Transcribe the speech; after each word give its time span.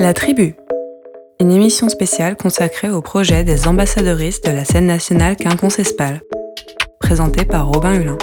La 0.00 0.14
Tribu, 0.14 0.54
une 1.40 1.52
émission 1.52 1.90
spéciale 1.90 2.34
consacrée 2.34 2.88
au 2.88 3.02
projet 3.02 3.44
des 3.44 3.68
ambassadeuristes 3.68 4.46
de 4.46 4.50
la 4.50 4.64
scène 4.64 4.86
nationale 4.86 5.36
Quinconce-Espal, 5.36 6.22
présentée 6.98 7.44
par 7.44 7.68
Robin 7.68 7.92
Hulin. 8.00 8.16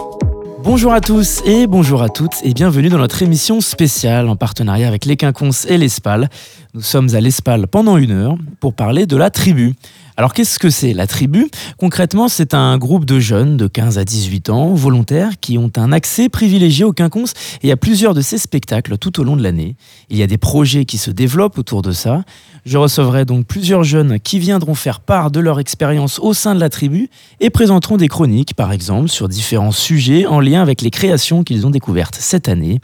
Bonjour 0.63 0.92
à 0.92 1.02
tous 1.02 1.44
et 1.46 1.68
bonjour 1.68 2.02
à 2.02 2.10
toutes 2.10 2.34
et 2.44 2.55
bienvenue 2.55 2.90
dans 2.90 2.98
notre 2.98 3.21
émission 3.21 3.62
spéciale 3.62 4.28
en 4.28 4.36
partenariat 4.36 4.88
avec 4.88 5.05
les 5.05 5.18
Quinconces 5.18 5.68
et 5.70 5.78
l'Espal. 5.78 6.29
Nous 6.78 6.84
sommes 6.84 7.16
à 7.16 7.21
l'Espal 7.21 7.66
pendant 7.66 7.98
une 7.98 8.12
heure 8.12 8.38
pour 8.59 8.75
parler 8.75 9.07
de 9.07 9.18
la 9.18 9.32
tribu. 9.32 9.73
Alors 10.20 10.34
qu'est-ce 10.34 10.57
que 10.57 10.71
c'est 10.71 10.94
la 10.94 11.05
tribu? 11.05 11.48
Concrètement, 11.77 12.27
c'est 12.27 12.55
un 12.55 12.80
groupe 12.80 13.05
de 13.05 13.20
jeunes 13.20 13.55
de 13.55 13.68
15 13.68 14.00
à 14.00 14.04
18 14.04 14.50
ans, 14.50 14.73
volontaires, 14.73 15.40
qui 15.40 15.59
ont 15.59 15.71
un 15.77 15.91
accès 15.91 16.27
privilégié 16.27 16.84
au 16.84 16.91
quinconce 16.91 17.34
et 17.62 17.71
à 17.71 17.77
plusieurs 17.77 18.16
de 18.16 18.21
ces 18.21 18.40
spectacles 18.40 18.98
tout 18.98 19.20
au 19.20 19.23
long 19.23 19.36
de 19.36 19.44
l'année. 19.44 19.76
Il 20.09 20.18
y 20.18 20.23
a 20.23 20.27
des 20.27 20.40
projets 20.40 20.86
qui 20.86 20.98
se 20.98 21.12
développent 21.12 21.59
autour 21.59 21.84
de 21.84 21.91
ça. 21.91 22.23
Je 22.66 22.80
recevrai 22.80 23.25
donc 23.25 23.45
plusieurs 23.45 23.84
jeunes 23.84 24.20
qui 24.20 24.39
viendront 24.39 24.73
faire 24.73 25.02
part 25.02 25.30
de 25.30 25.39
leur 25.39 25.59
expérience 25.59 26.17
au 26.17 26.34
sein 26.34 26.55
de 26.55 26.59
la 26.59 26.70
tribu 26.70 27.12
et 27.39 27.52
présenteront 27.52 27.98
des 27.98 28.08
chroniques, 28.08 28.55
par 28.55 28.72
exemple, 28.72 29.09
sur 29.09 29.30
différents 29.30 29.72
sujets 29.72 30.25
en 30.25 30.39
lien 30.39 30.64
avec 30.64 30.81
les 30.81 30.89
créations 30.89 31.44
qu'ils 31.44 31.67
ont 31.67 31.72
découvertes 31.72 32.17
cette 32.20 32.50
année. 32.50 32.81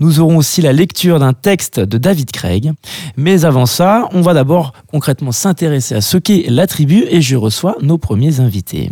Nous 0.00 0.18
aurons 0.18 0.36
aussi 0.36 0.62
la 0.62 0.72
lecture 0.72 1.20
d'un 1.20 1.32
texte 1.32 1.78
de 1.78 1.96
David 1.96 2.32
Craig. 2.32 2.72
Mais 3.16 3.31
avant 3.40 3.66
ça, 3.66 4.08
on 4.12 4.20
va 4.20 4.34
d'abord 4.34 4.72
concrètement 4.90 5.32
s'intéresser 5.32 5.94
à 5.94 6.00
ce 6.00 6.18
qu'est 6.18 6.44
la 6.48 6.66
tribu 6.66 7.04
et 7.08 7.22
je 7.22 7.36
reçois 7.36 7.76
nos 7.80 7.96
premiers 7.96 8.40
invités. 8.40 8.90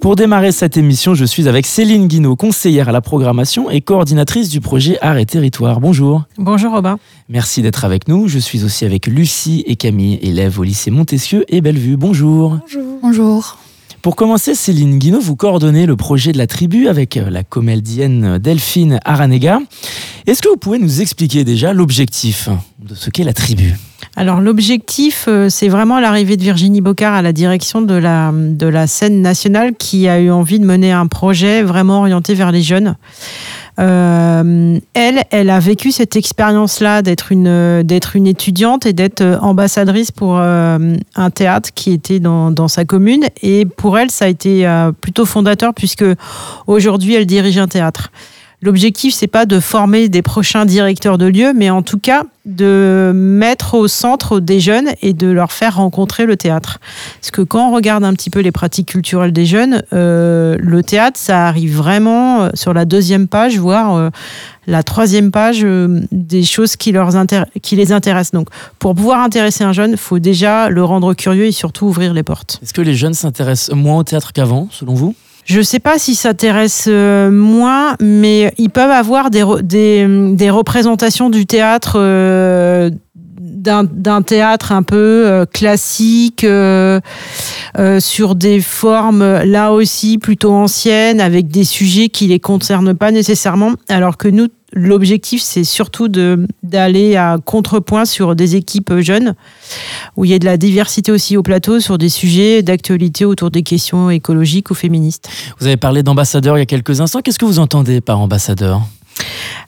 Pour 0.00 0.14
démarrer 0.14 0.52
cette 0.52 0.76
émission, 0.76 1.14
je 1.14 1.24
suis 1.24 1.48
avec 1.48 1.66
Céline 1.66 2.06
Guinaud, 2.06 2.36
conseillère 2.36 2.88
à 2.88 2.92
la 2.92 3.00
programmation 3.00 3.68
et 3.70 3.80
coordinatrice 3.80 4.48
du 4.48 4.60
projet 4.60 4.96
Art 5.00 5.18
et 5.18 5.26
Territoire. 5.26 5.80
Bonjour. 5.80 6.22
Bonjour 6.38 6.72
Robin. 6.72 6.98
Merci 7.28 7.60
d'être 7.60 7.84
avec 7.84 8.06
nous. 8.06 8.28
Je 8.28 8.38
suis 8.38 8.64
aussi 8.64 8.84
avec 8.84 9.06
Lucie 9.06 9.64
et 9.66 9.74
Camille, 9.74 10.18
élèves 10.22 10.60
au 10.60 10.62
lycée 10.62 10.92
Montesquieu 10.92 11.44
et 11.48 11.60
Bellevue. 11.60 11.96
Bonjour. 11.96 12.58
Bonjour. 12.60 12.98
Bonjour. 13.02 13.58
Pour 14.00 14.14
commencer, 14.14 14.54
Céline 14.54 14.98
Guinaud, 14.98 15.20
vous 15.20 15.34
coordonnez 15.34 15.84
le 15.84 15.96
projet 15.96 16.30
de 16.30 16.38
la 16.38 16.46
tribu 16.46 16.86
avec 16.86 17.16
euh, 17.16 17.28
la 17.30 17.42
comédienne 17.42 18.38
Delphine 18.38 19.00
Aranega. 19.04 19.58
Est-ce 20.28 20.42
que 20.42 20.50
vous 20.50 20.58
pouvez 20.58 20.78
nous 20.78 21.00
expliquer 21.00 21.42
déjà 21.42 21.72
l'objectif 21.72 22.50
de 22.78 22.94
ce 22.94 23.08
qu'est 23.08 23.24
la 23.24 23.32
tribu 23.32 23.74
alors 24.16 24.40
l'objectif, 24.40 25.26
euh, 25.28 25.48
c'est 25.48 25.68
vraiment 25.68 26.00
l'arrivée 26.00 26.36
de 26.36 26.42
Virginie 26.42 26.80
Bocard 26.80 27.14
à 27.14 27.22
la 27.22 27.32
direction 27.32 27.82
de 27.82 27.94
la, 27.94 28.32
de 28.32 28.66
la 28.66 28.88
scène 28.88 29.22
nationale 29.22 29.74
qui 29.78 30.08
a 30.08 30.18
eu 30.18 30.30
envie 30.32 30.58
de 30.58 30.64
mener 30.64 30.90
un 30.90 31.06
projet 31.06 31.62
vraiment 31.62 32.00
orienté 32.00 32.34
vers 32.34 32.50
les 32.50 32.62
jeunes. 32.62 32.96
Euh, 33.78 34.78
elle, 34.94 35.22
elle 35.30 35.50
a 35.50 35.60
vécu 35.60 35.92
cette 35.92 36.16
expérience-là 36.16 37.02
d'être 37.02 37.30
une, 37.30 37.84
d'être 37.84 38.16
une 38.16 38.26
étudiante 38.26 38.86
et 38.86 38.92
d'être 38.92 39.38
ambassadrice 39.40 40.10
pour 40.10 40.38
euh, 40.38 40.96
un 41.14 41.30
théâtre 41.30 41.70
qui 41.72 41.92
était 41.92 42.18
dans, 42.18 42.50
dans, 42.50 42.66
sa 42.66 42.84
commune. 42.84 43.26
Et 43.42 43.66
pour 43.66 43.98
elle, 43.98 44.10
ça 44.10 44.24
a 44.24 44.28
été 44.28 44.68
plutôt 45.00 45.26
fondateur 45.26 45.74
puisque 45.74 46.04
aujourd'hui, 46.66 47.14
elle 47.14 47.26
dirige 47.26 47.58
un 47.58 47.68
théâtre. 47.68 48.10
L'objectif, 48.60 49.14
c'est 49.14 49.28
pas 49.28 49.46
de 49.46 49.60
former 49.60 50.08
des 50.08 50.22
prochains 50.22 50.64
directeurs 50.64 51.16
de 51.16 51.26
lieux, 51.26 51.52
mais 51.54 51.70
en 51.70 51.82
tout 51.82 51.98
cas 51.98 52.24
de 52.44 53.12
mettre 53.14 53.74
au 53.74 53.86
centre 53.86 54.40
des 54.40 54.58
jeunes 54.58 54.88
et 55.00 55.12
de 55.12 55.28
leur 55.28 55.52
faire 55.52 55.76
rencontrer 55.76 56.26
le 56.26 56.36
théâtre. 56.36 56.80
Parce 57.20 57.30
que 57.30 57.42
quand 57.42 57.68
on 57.68 57.74
regarde 57.74 58.02
un 58.02 58.14
petit 58.14 58.30
peu 58.30 58.40
les 58.40 58.50
pratiques 58.50 58.88
culturelles 58.88 59.32
des 59.32 59.46
jeunes, 59.46 59.84
euh, 59.92 60.56
le 60.58 60.82
théâtre, 60.82 61.20
ça 61.20 61.46
arrive 61.46 61.76
vraiment 61.76 62.42
euh, 62.42 62.50
sur 62.54 62.74
la 62.74 62.84
deuxième 62.84 63.28
page, 63.28 63.58
voire 63.58 63.94
euh, 63.94 64.10
la 64.66 64.82
troisième 64.82 65.30
page 65.30 65.64
des 66.10 66.42
choses 66.42 66.74
qui, 66.74 66.92
qui 67.62 67.76
les 67.76 67.92
intéressent. 67.92 68.32
Donc, 68.32 68.48
pour 68.80 68.94
pouvoir 68.94 69.20
intéresser 69.20 69.62
un 69.62 69.72
jeune, 69.72 69.92
il 69.92 69.96
faut 69.96 70.18
déjà 70.18 70.68
le 70.68 70.82
rendre 70.82 71.14
curieux 71.14 71.46
et 71.46 71.52
surtout 71.52 71.86
ouvrir 71.86 72.12
les 72.12 72.24
portes. 72.24 72.58
Est-ce 72.62 72.74
que 72.74 72.82
les 72.82 72.94
jeunes 72.94 73.14
s'intéressent 73.14 73.76
moins 73.76 73.98
au 73.98 74.02
théâtre 74.02 74.32
qu'avant, 74.32 74.68
selon 74.72 74.94
vous? 74.94 75.14
Je 75.48 75.62
sais 75.62 75.80
pas 75.80 75.98
s'ils 75.98 76.14
s'intéressent 76.14 76.88
euh, 76.92 77.30
moins, 77.30 77.96
mais 78.00 78.52
ils 78.58 78.68
peuvent 78.68 78.90
avoir 78.90 79.30
des, 79.30 79.42
représentations 79.42 81.30
du 81.30 81.46
théâtre. 81.46 81.96
D'un 83.40 84.22
théâtre 84.22 84.72
un 84.72 84.82
peu 84.82 84.96
euh, 85.26 85.46
classique 85.46 86.44
euh, 86.44 87.00
euh, 87.78 88.00
sur 88.00 88.34
des 88.34 88.60
formes 88.60 89.42
là 89.42 89.72
aussi 89.72 90.18
plutôt 90.18 90.52
anciennes 90.52 91.20
avec 91.20 91.48
des 91.48 91.64
sujets 91.64 92.08
qui 92.08 92.26
les 92.26 92.40
concernent 92.40 92.94
pas 92.94 93.10
nécessairement. 93.10 93.72
Alors 93.88 94.16
que 94.16 94.28
nous 94.28 94.48
l'objectif 94.74 95.40
c'est 95.42 95.64
surtout 95.64 96.08
d'aller 96.62 97.16
à 97.16 97.38
contrepoint 97.42 98.04
sur 98.04 98.34
des 98.36 98.56
équipes 98.56 98.98
jeunes 98.98 99.34
où 100.16 100.24
il 100.24 100.30
y 100.30 100.34
a 100.34 100.38
de 100.38 100.44
la 100.44 100.56
diversité 100.58 101.10
aussi 101.10 101.36
au 101.36 101.42
plateau 101.42 101.80
sur 101.80 101.96
des 101.96 102.10
sujets 102.10 102.62
d'actualité 102.62 103.24
autour 103.24 103.50
des 103.50 103.62
questions 103.62 104.10
écologiques 104.10 104.70
ou 104.70 104.74
féministes. 104.74 105.30
Vous 105.58 105.66
avez 105.66 105.78
parlé 105.78 106.02
d'ambassadeur 106.02 106.56
il 106.56 106.60
y 106.60 106.62
a 106.62 106.66
quelques 106.66 107.00
instants, 107.00 107.20
qu'est-ce 107.22 107.38
que 107.38 107.46
vous 107.46 107.60
entendez 107.60 108.00
par 108.00 108.20
ambassadeur? 108.20 108.82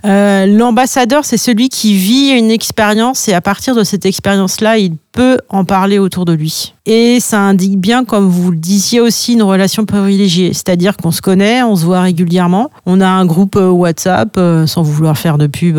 Euh, 0.05 0.47
l'ambassadeur, 0.47 1.25
c'est 1.25 1.37
celui 1.37 1.69
qui 1.69 1.95
vit 1.95 2.31
une 2.31 2.51
expérience 2.51 3.29
et 3.29 3.35
à 3.35 3.41
partir 3.41 3.75
de 3.75 3.85
cette 3.85 4.07
expérience-là, 4.07 4.79
il 4.79 4.95
peut 5.13 5.39
en 5.49 5.65
parler 5.65 5.99
autour 5.99 6.25
de 6.25 6.33
lui. 6.33 6.75
Et 6.87 7.21
ça 7.21 7.41
indique 7.41 7.79
bien, 7.79 8.05
comme 8.05 8.29
vous 8.29 8.51
le 8.51 8.57
disiez 8.57 9.01
aussi, 9.01 9.35
une 9.35 9.43
relation 9.43 9.85
privilégiée. 9.85 10.53
C'est-à-dire 10.53 10.97
qu'on 10.97 11.11
se 11.11 11.21
connaît, 11.21 11.63
on 11.63 11.77
se 11.77 11.85
voit 11.85 12.01
régulièrement. 12.01 12.71
On 12.87 13.01
a 13.01 13.09
un 13.09 13.27
groupe 13.27 13.57
euh, 13.57 13.69
WhatsApp, 13.69 14.37
euh, 14.39 14.67
sans 14.67 14.83
vouloir 14.83 15.19
faire 15.19 15.37
de 15.37 15.47
pub 15.47 15.79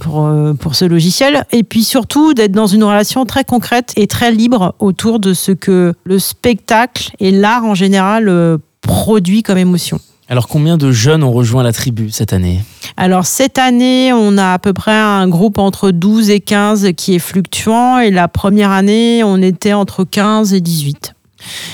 pour, 0.00 0.30
pour 0.60 0.74
ce 0.74 0.84
logiciel. 0.84 1.44
Et 1.50 1.64
puis 1.64 1.82
surtout, 1.82 2.34
d'être 2.34 2.52
dans 2.52 2.66
une 2.66 2.84
relation 2.84 3.24
très 3.24 3.44
concrète 3.44 3.92
et 3.96 4.06
très 4.06 4.30
libre 4.30 4.74
autour 4.78 5.18
de 5.18 5.34
ce 5.34 5.52
que 5.52 5.94
le 6.04 6.18
spectacle 6.18 7.10
et 7.18 7.30
l'art 7.30 7.64
en 7.64 7.74
général 7.74 8.58
produit 8.82 9.42
comme 9.42 9.58
émotion. 9.58 10.00
Alors 10.30 10.46
combien 10.46 10.76
de 10.76 10.92
jeunes 10.92 11.24
ont 11.24 11.32
rejoint 11.32 11.62
la 11.62 11.72
tribu 11.72 12.10
cette 12.10 12.34
année 12.34 12.60
Alors 12.98 13.24
cette 13.24 13.58
année, 13.58 14.12
on 14.12 14.36
a 14.36 14.52
à 14.52 14.58
peu 14.58 14.74
près 14.74 14.94
un 14.94 15.26
groupe 15.26 15.58
entre 15.58 15.90
12 15.90 16.28
et 16.28 16.40
15 16.40 16.90
qui 16.96 17.14
est 17.14 17.18
fluctuant. 17.18 17.98
Et 17.98 18.10
la 18.10 18.28
première 18.28 18.70
année, 18.70 19.24
on 19.24 19.40
était 19.40 19.72
entre 19.72 20.04
15 20.04 20.52
et 20.52 20.60
18. 20.60 21.14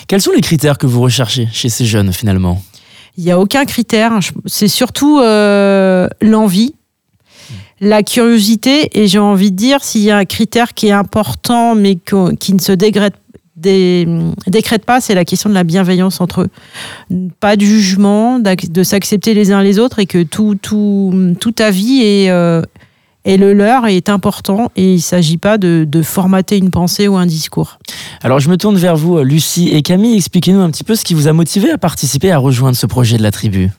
Quels 0.06 0.20
sont 0.20 0.32
les 0.32 0.40
critères 0.40 0.78
que 0.78 0.86
vous 0.86 1.00
recherchez 1.00 1.48
chez 1.52 1.68
ces 1.68 1.84
jeunes 1.84 2.12
finalement? 2.12 2.62
Il 3.16 3.24
n'y 3.24 3.32
a 3.32 3.40
aucun 3.40 3.64
critère, 3.64 4.18
c'est 4.46 4.68
surtout 4.68 5.20
euh, 5.20 6.08
l'envie 6.20 6.74
la 7.80 8.02
curiosité. 8.02 8.98
Et 8.98 9.06
j'ai 9.08 9.18
envie 9.18 9.50
de 9.50 9.56
dire 9.56 9.82
s'il 9.82 10.02
y 10.02 10.10
a 10.10 10.16
un 10.16 10.24
critère 10.24 10.74
qui 10.74 10.88
est 10.88 10.92
important 10.92 11.74
mais 11.74 11.96
qui 12.38 12.54
ne 12.54 12.60
se 12.60 12.72
dégrade 12.72 13.14
des, 13.56 14.06
décrète 14.46 14.84
pas, 14.84 15.00
c'est 15.00 15.14
la 15.14 15.24
question 15.24 15.48
de 15.48 15.54
la 15.54 15.64
bienveillance 15.64 16.20
entre 16.20 16.42
eux. 16.42 16.48
Pas 17.40 17.56
de 17.56 17.64
jugement, 17.64 18.38
de 18.40 18.82
s'accepter 18.82 19.34
les 19.34 19.52
uns 19.52 19.62
les 19.62 19.78
autres 19.78 19.98
et 19.98 20.06
que 20.06 20.22
tout, 20.22 20.56
tout, 20.60 21.34
tout 21.40 21.54
avis 21.58 22.02
est, 22.02 22.30
euh, 22.30 22.62
le 23.24 23.52
leur 23.52 23.86
et 23.86 23.96
est 23.96 24.08
important 24.08 24.70
et 24.76 24.90
il 24.92 24.96
ne 24.96 25.00
s'agit 25.00 25.38
pas 25.38 25.56
de, 25.56 25.86
de, 25.88 26.02
formater 26.02 26.58
une 26.58 26.70
pensée 26.70 27.06
ou 27.08 27.16
un 27.16 27.26
discours. 27.26 27.78
Alors 28.22 28.40
je 28.40 28.50
me 28.50 28.56
tourne 28.56 28.76
vers 28.76 28.96
vous, 28.96 29.18
Lucie 29.20 29.68
et 29.68 29.82
Camille. 29.82 30.16
Expliquez-nous 30.16 30.60
un 30.60 30.70
petit 30.70 30.84
peu 30.84 30.96
ce 30.96 31.04
qui 31.04 31.14
vous 31.14 31.28
a 31.28 31.32
motivé 31.32 31.70
à 31.70 31.78
participer 31.78 32.32
à 32.32 32.38
rejoindre 32.38 32.76
ce 32.76 32.86
projet 32.86 33.16
de 33.16 33.22
la 33.22 33.30
tribu 33.30 33.70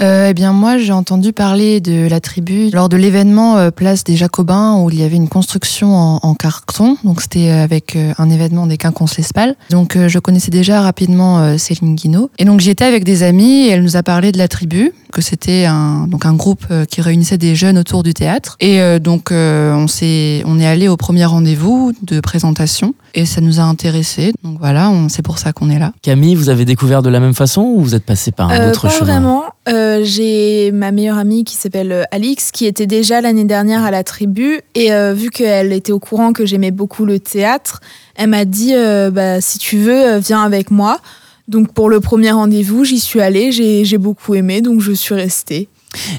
euh, 0.00 0.28
eh 0.30 0.34
bien, 0.34 0.52
moi, 0.52 0.78
j'ai 0.78 0.92
entendu 0.92 1.32
parler 1.32 1.80
de 1.80 2.06
la 2.06 2.20
tribu 2.20 2.70
lors 2.70 2.88
de 2.88 2.96
l'événement 2.96 3.56
euh, 3.56 3.70
Place 3.70 4.04
des 4.04 4.16
Jacobins 4.16 4.76
où 4.76 4.90
il 4.90 5.00
y 5.00 5.02
avait 5.02 5.16
une 5.16 5.28
construction 5.28 5.96
en, 5.96 6.20
en 6.22 6.34
carton. 6.34 6.96
Donc, 7.02 7.20
c'était 7.20 7.50
euh, 7.50 7.64
avec 7.64 7.96
euh, 7.96 8.12
un 8.18 8.30
événement 8.30 8.66
des 8.66 8.76
Quinconces 8.76 9.16
l'Espal. 9.16 9.56
Donc, 9.70 9.96
je 10.06 10.18
connaissais 10.18 10.50
déjà 10.50 10.80
rapidement 10.82 11.58
Céline 11.58 11.94
Guinaud. 11.94 12.30
Et 12.38 12.44
donc, 12.44 12.60
j'y 12.60 12.70
étais 12.70 12.84
avec 12.84 13.04
des 13.04 13.22
amis 13.22 13.66
et 13.66 13.70
elle 13.70 13.82
nous 13.82 13.96
a 13.96 14.02
parlé 14.02 14.32
de 14.32 14.38
la 14.38 14.48
tribu, 14.48 14.92
que 15.12 15.20
c'était 15.20 15.64
un, 15.64 16.06
donc 16.06 16.26
un 16.26 16.34
groupe 16.34 16.66
qui 16.88 17.00
réunissait 17.00 17.38
des 17.38 17.54
jeunes 17.54 17.78
autour 17.78 18.02
du 18.02 18.14
théâtre. 18.14 18.56
Et 18.60 18.98
donc, 19.00 19.30
on, 19.30 19.88
s'est, 19.88 20.42
on 20.46 20.58
est 20.58 20.66
allé 20.66 20.88
au 20.88 20.96
premier 20.96 21.24
rendez-vous 21.24 21.92
de 22.02 22.20
présentation 22.20 22.94
et 23.14 23.26
ça 23.26 23.40
nous 23.40 23.60
a 23.60 23.62
intéressés. 23.62 24.32
Donc, 24.44 24.58
voilà, 24.58 24.92
c'est 25.08 25.22
pour 25.22 25.38
ça 25.38 25.52
qu'on 25.52 25.70
est 25.70 25.78
là. 25.78 25.92
Camille, 26.02 26.34
vous 26.34 26.48
avez 26.48 26.64
découvert 26.64 27.02
de 27.02 27.08
la 27.08 27.20
même 27.20 27.34
façon 27.34 27.62
ou 27.62 27.80
vous 27.80 27.94
êtes 27.94 28.04
passé 28.04 28.30
par 28.30 28.50
un 28.50 28.70
autre 28.70 28.82
pas 28.82 28.88
chemin 28.88 29.08
vraiment. 29.12 29.44
Euh, 29.68 30.00
j'ai 30.04 30.70
ma 30.72 30.92
meilleure 30.92 31.18
amie 31.18 31.44
qui 31.44 31.56
s'appelle 31.56 31.92
euh, 31.92 32.02
Alix, 32.10 32.50
qui 32.50 32.66
était 32.66 32.86
déjà 32.86 33.20
l'année 33.20 33.44
dernière 33.44 33.84
à 33.84 33.90
la 33.90 34.04
tribu. 34.04 34.60
Et 34.74 34.92
euh, 34.92 35.12
vu 35.14 35.30
qu'elle 35.30 35.72
était 35.72 35.92
au 35.92 35.98
courant 35.98 36.32
que 36.32 36.46
j'aimais 36.46 36.70
beaucoup 36.70 37.04
le 37.04 37.18
théâtre, 37.18 37.80
elle 38.14 38.30
m'a 38.30 38.44
dit 38.44 38.74
bah, 39.12 39.40
si 39.40 39.58
tu 39.58 39.78
veux, 39.78 40.18
viens 40.18 40.42
avec 40.42 40.70
moi. 40.70 41.00
Donc 41.48 41.72
pour 41.72 41.88
le 41.88 41.98
premier 42.00 42.30
rendez-vous, 42.30 42.84
j'y 42.84 43.00
suis 43.00 43.22
allée, 43.22 43.52
j'ai 43.52 43.98
beaucoup 43.98 44.34
aimé, 44.34 44.60
donc 44.60 44.82
je 44.82 44.92
suis 44.92 45.14
restée. 45.14 45.68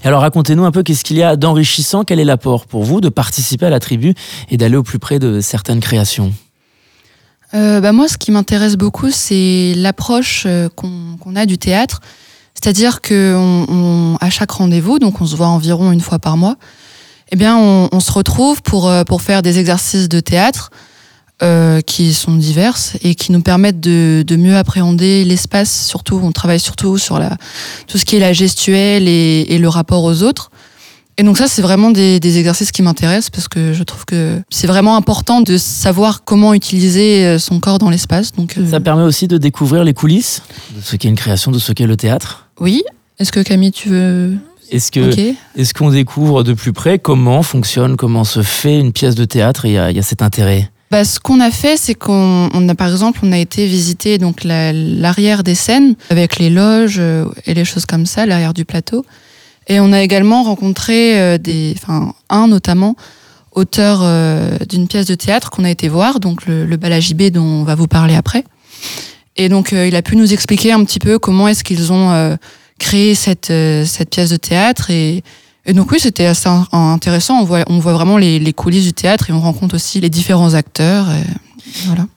Alors 0.04 0.22
racontez-nous 0.22 0.66
un 0.66 0.72
peu 0.72 0.82
qu'est-ce 0.82 1.04
qu'il 1.04 1.18
y 1.18 1.24
a 1.24 1.36
d'enrichissant, 1.36 2.04
quel 2.04 2.20
est 2.20 2.26
l'apport 2.26 2.66
pour 2.66 2.84
vous 2.84 3.00
de 3.00 3.10
participer 3.10 3.68
à 3.68 3.70
la 3.70 3.80
tribu 3.80 4.16
et 4.50 4.58
d'aller 4.58 4.76
au 4.76 4.82
plus 4.82 4.98
près 4.98 5.20
de 5.20 5.40
certaines 5.40 5.80
créations? 5.80 6.34
Bah 7.54 7.92
moi, 7.94 8.08
ce 8.08 8.18
qui 8.18 8.32
m'intéresse 8.32 8.76
beaucoup, 8.76 9.10
c'est 9.10 9.74
l'approche 9.76 10.46
qu'on 10.76 11.36
a 11.36 11.46
du 11.46 11.58
théâtre. 11.58 12.00
C'est-à-dire 12.54 13.02
que 13.02 13.36
on, 13.38 14.18
chaque 14.30 14.52
rendez-vous, 14.52 15.00
donc 15.00 15.22
on 15.22 15.26
se 15.26 15.36
voit 15.36 15.48
environ 15.48 15.92
une 15.92 16.02
fois 16.02 16.20
par 16.20 16.38
mois, 16.38 16.58
eh 17.32 17.36
bien, 17.36 17.58
on, 17.58 18.00
se 18.00 18.12
retrouve 18.12 18.62
pour, 18.64 18.92
pour 19.08 19.22
faire 19.22 19.42
des 19.42 19.60
exercices 19.60 20.10
de 20.10 20.20
théâtre 20.20 20.72
qui 21.86 22.14
sont 22.14 22.36
diverses 22.36 22.98
et 23.02 23.16
qui 23.16 23.32
nous 23.32 23.42
permettent 23.42 23.80
de, 23.80 24.24
de 24.28 24.36
mieux 24.36 24.58
appréhender 24.58 25.24
l'espace. 25.24 25.88
Surtout, 25.88 26.20
on 26.22 26.32
travaille 26.32 26.60
surtout 26.60 26.98
sur 26.98 27.18
la, 27.18 27.38
tout 27.88 27.98
ce 27.98 28.06
qui 28.06 28.18
est 28.18 28.20
la 28.20 28.34
gestuelle 28.34 29.08
et, 29.08 29.46
et 29.50 29.58
le 29.58 29.70
rapport 29.70 30.04
aux 30.04 30.24
autres. 30.24 30.52
Et 31.20 31.24
donc 31.24 31.38
ça, 31.38 31.50
c'est 31.50 31.62
vraiment 31.62 31.92
des, 31.92 32.22
des, 32.22 32.38
exercices 32.38 32.72
qui 32.72 32.82
m'intéressent 32.82 33.30
parce 33.30 33.50
que 33.50 33.74
je 33.74 33.84
trouve 33.84 34.06
que 34.06 34.42
c'est 34.50 34.68
vraiment 34.68 34.96
important 34.96 35.42
de 35.42 35.58
savoir 35.58 36.24
comment 36.24 36.54
utiliser 36.54 37.26
euh, 37.26 37.38
son 37.38 37.60
corps 37.60 37.78
dans 37.78 37.90
l'espace. 37.90 38.32
Donc 38.32 38.58
euh, 38.58 38.66
ça 38.66 38.80
permet 38.80 39.04
aussi 39.04 39.28
de 39.28 39.38
découvrir 39.38 39.84
les 39.84 39.94
coulisses 39.94 40.42
de 40.74 40.82
ce 40.82 40.96
qu'est 40.96 41.10
une 41.10 41.18
création, 41.18 41.52
de 41.52 41.60
ce 41.60 41.74
qu'est 41.74 41.88
le 41.88 41.98
théâtre. 41.98 42.48
Oui. 42.62 42.84
Est-ce 43.20 43.34
que 43.34 43.42
Camille, 43.42 43.74
tu 43.74 43.90
veux 43.90 44.38
est-ce 44.72 44.92
que 44.92 45.34
est-ce 45.58 45.74
qu'on 45.74 45.90
découvre 45.90 46.44
de 46.44 46.54
plus 46.54 46.72
près 46.72 47.00
comment 47.00 47.44
fonctionne, 47.44 47.98
comment 47.98 48.24
se 48.24 48.42
fait 48.42 48.80
une 48.80 48.94
pièce 48.94 49.16
de 49.16 49.26
théâtre 49.26 49.66
et 49.66 49.74
il 49.74 49.96
y 49.96 50.00
a 50.00 50.04
cet 50.04 50.22
intérêt? 50.22 50.72
Bah, 50.92 51.06
ce 51.06 51.20
qu'on 51.20 51.40
a 51.40 51.52
fait, 51.52 51.78
c'est 51.78 51.94
qu'on 51.94 52.50
on 52.52 52.68
a 52.68 52.76
par 52.76 52.90
exemple, 52.90 53.20
on 53.22 53.32
a 53.32 53.38
été 53.38 53.68
visiter 53.68 54.18
donc 54.18 54.44
l'arrière 54.44 55.44
des 55.44 55.54
scènes 55.54 55.96
avec 56.10 56.40
les 56.40 56.50
loges 56.50 56.98
euh, 57.00 57.26
et 57.46 57.54
les 57.54 57.64
choses 57.66 57.86
comme 57.86 58.08
ça, 58.08 58.26
l'arrière 58.26 58.54
du 58.54 58.66
plateau. 58.66 59.06
Et 59.68 59.80
on 59.80 59.94
a 59.94 60.02
également 60.02 60.42
rencontré 60.42 61.20
euh, 61.20 61.38
des, 61.38 61.76
enfin 61.78 62.14
un 62.30 62.48
notamment, 62.48 62.96
auteur 63.52 64.00
euh, 64.02 64.58
d'une 64.68 64.88
pièce 64.88 65.06
de 65.06 65.14
théâtre 65.14 65.52
qu'on 65.52 65.64
a 65.64 65.70
été 65.70 65.90
voir, 65.90 66.20
donc 66.20 66.48
le, 66.48 66.66
le 66.66 66.78
Balagibé 66.78 67.30
dont 67.30 67.44
on 67.44 67.64
va 67.64 67.76
vous 67.76 67.88
parler 67.88 68.16
après. 68.16 68.44
Et 69.38 69.48
donc 69.48 69.72
il 69.72 69.96
a 69.96 70.02
pu 70.02 70.16
nous 70.16 70.34
expliquer 70.34 70.72
un 70.72 70.84
petit 70.84 71.00
peu 71.00 71.20
comment 71.20 71.48
est-ce 71.48 71.64
qu'ils 71.64 71.94
ont 71.94 72.38
créé 72.78 73.16
cette, 73.16 73.54
cette 73.86 74.10
pièce 74.10 74.32
de 74.32 74.36
théâtre 74.36 74.90
et, 74.90 75.24
et 75.70 75.74
donc 75.74 75.92
oui, 75.92 76.00
c'était 76.00 76.26
assez 76.26 76.50
intéressant. 76.72 77.40
On 77.40 77.44
voit, 77.44 77.64
on 77.68 77.80
voit 77.80 77.94
vraiment 77.94 78.18
les, 78.18 78.40
les, 78.40 78.54
coulisses 78.54 78.86
du 78.86 78.94
théâtre 78.94 79.30
et 79.30 79.34
on 79.34 79.40
rencontre 79.40 79.76
aussi 79.76 80.02
les 80.02 80.10
différents 80.10 80.56
acteurs. 80.56 81.06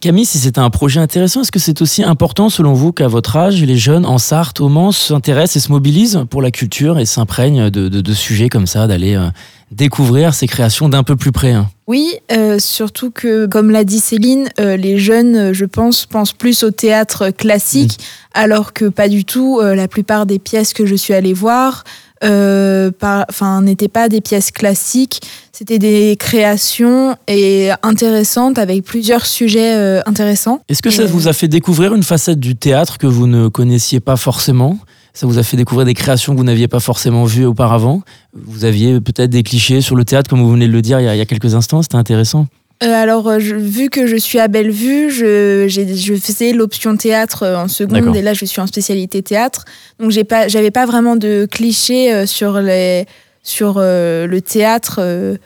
Camille, 0.00 0.24
si 0.24 0.38
c'était 0.38 0.60
un 0.60 0.70
projet 0.70 1.00
intéressant, 1.00 1.42
est-ce 1.42 1.52
que 1.52 1.58
c'est 1.58 1.82
aussi 1.82 2.02
important 2.02 2.48
selon 2.48 2.72
vous 2.72 2.92
qu'à 2.92 3.08
votre 3.08 3.36
âge, 3.36 3.62
les 3.62 3.76
jeunes 3.76 4.06
en 4.06 4.18
Sarthe, 4.18 4.60
au 4.60 4.68
Mans, 4.68 4.92
s'intéressent 4.92 5.56
et 5.56 5.66
se 5.66 5.72
mobilisent 5.72 6.24
pour 6.30 6.42
la 6.42 6.50
culture 6.50 6.98
et 6.98 7.06
s'imprègnent 7.06 7.70
de, 7.70 8.14
sujets 8.14 8.48
comme 8.48 8.66
ça, 8.66 8.86
d'aller 8.86 9.14
euh, 9.14 9.28
découvrir 9.70 10.34
ces 10.34 10.46
créations 10.46 10.88
d'un 10.88 11.02
peu 11.02 11.16
plus 11.16 11.32
près 11.32 11.52
hein? 11.52 11.68
Oui, 11.86 12.14
euh, 12.30 12.58
surtout 12.58 13.10
que, 13.10 13.46
comme 13.46 13.70
l'a 13.70 13.84
dit 13.84 13.98
Céline, 13.98 14.48
euh, 14.60 14.76
les 14.76 14.98
jeunes, 14.98 15.52
je 15.52 15.64
pense, 15.64 16.06
pensent 16.06 16.32
plus 16.32 16.62
au 16.62 16.70
théâtre 16.70 17.30
classique, 17.30 17.98
mmh. 17.98 18.40
alors 18.40 18.72
que 18.72 18.86
pas 18.86 19.08
du 19.08 19.24
tout. 19.24 19.60
la 19.60 19.88
plupart 19.88 20.24
des 20.24 20.38
pièces 20.38 20.72
que 20.72 20.86
je 20.86 20.94
suis 20.94 21.12
allée 21.12 21.34
voir 21.34 21.84
enfin, 22.22 23.62
n'étaient 23.62 23.88
pas 23.88 24.08
des 24.08 24.20
pièces 24.20 24.50
classiques. 24.50 25.20
C'était 25.52 25.78
des 25.78 26.16
créations 26.18 27.16
et 27.28 27.70
intéressantes 27.82 28.58
avec 28.58 28.84
plusieurs 28.84 29.26
sujets 29.26 29.76
euh, 29.76 30.00
intéressants. 30.06 30.60
Est-ce 30.68 30.82
que 30.82 30.90
ça 30.90 31.04
vous 31.04 31.28
a 31.28 31.32
fait 31.32 31.48
découvrir 31.48 31.94
une 31.94 32.02
facette 32.02 32.40
du 32.40 32.56
théâtre 32.56 32.98
que 32.98 33.06
vous 33.06 33.26
ne 33.26 33.48
connaissiez 33.48 34.00
pas 34.00 34.16
forcément? 34.16 34.78
Ça 35.14 35.26
vous 35.26 35.38
a 35.38 35.42
fait 35.42 35.58
découvrir 35.58 35.84
des 35.84 35.94
créations 35.94 36.32
que 36.32 36.38
vous 36.38 36.44
n'aviez 36.44 36.68
pas 36.68 36.80
forcément 36.80 37.24
vues 37.24 37.44
auparavant? 37.44 38.00
Vous 38.34 38.64
aviez 38.64 38.98
peut-être 39.00 39.28
des 39.28 39.42
clichés 39.42 39.82
sur 39.82 39.94
le 39.94 40.06
théâtre, 40.06 40.30
comme 40.30 40.40
vous 40.40 40.50
venez 40.50 40.66
de 40.66 40.72
le 40.72 40.80
dire 40.80 41.00
il 41.00 41.04
y 41.04 41.08
a, 41.08 41.14
il 41.14 41.18
y 41.18 41.20
a 41.20 41.26
quelques 41.26 41.54
instants. 41.54 41.82
C'était 41.82 41.96
intéressant. 41.96 42.46
Euh, 42.82 42.92
alors, 42.92 43.28
euh, 43.28 43.38
vu 43.38 43.90
que 43.90 44.06
je 44.06 44.16
suis 44.16 44.38
à 44.38 44.48
Bellevue, 44.48 45.10
je, 45.10 45.66
je 45.68 46.14
faisais 46.14 46.52
l'option 46.52 46.96
théâtre 46.96 47.46
en 47.46 47.68
seconde 47.68 48.16
et 48.16 48.22
là, 48.22 48.34
je 48.34 48.44
suis 48.44 48.60
en 48.60 48.66
spécialité 48.66 49.22
théâtre. 49.22 49.64
Donc, 50.00 50.10
j'ai 50.10 50.24
pas, 50.24 50.48
j'avais 50.48 50.70
pas 50.70 50.86
vraiment 50.86 51.16
de 51.16 51.46
clichés 51.50 52.26
sur 52.26 52.60
les, 52.60 53.06
sur 53.42 53.74
euh, 53.76 54.26
le 54.26 54.40
théâtre. 54.40 54.96
Euh, 54.98 55.36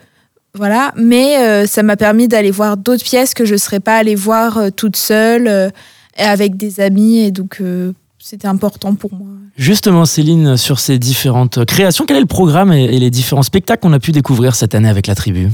voilà, 0.54 0.92
mais 0.96 1.38
euh, 1.38 1.66
ça 1.66 1.82
m'a 1.82 1.96
permis 1.96 2.28
d'aller 2.28 2.50
voir 2.50 2.76
d'autres 2.76 3.04
pièces 3.04 3.34
que 3.34 3.44
je 3.44 3.54
ne 3.54 3.58
serais 3.58 3.80
pas 3.80 3.96
allée 3.96 4.14
voir 4.14 4.72
toute 4.74 4.96
seule 4.96 5.70
avec 6.16 6.56
des 6.56 6.80
amis 6.80 7.18
et 7.18 7.30
donc 7.30 7.60
c'était 8.18 8.48
important 8.48 8.94
pour 8.94 9.12
moi. 9.12 9.28
Justement, 9.58 10.06
Céline, 10.06 10.56
sur 10.56 10.80
ces 10.80 10.98
différentes 10.98 11.66
créations, 11.66 12.06
quel 12.06 12.16
est 12.16 12.20
le 12.20 12.26
programme 12.26 12.72
et 12.72 12.98
les 12.98 13.10
différents 13.10 13.42
spectacles 13.42 13.82
qu'on 13.82 13.92
a 13.92 14.00
pu 14.00 14.12
découvrir 14.12 14.54
cette 14.54 14.74
année 14.74 14.88
avec 14.88 15.06
la 15.08 15.14
tribu? 15.14 15.50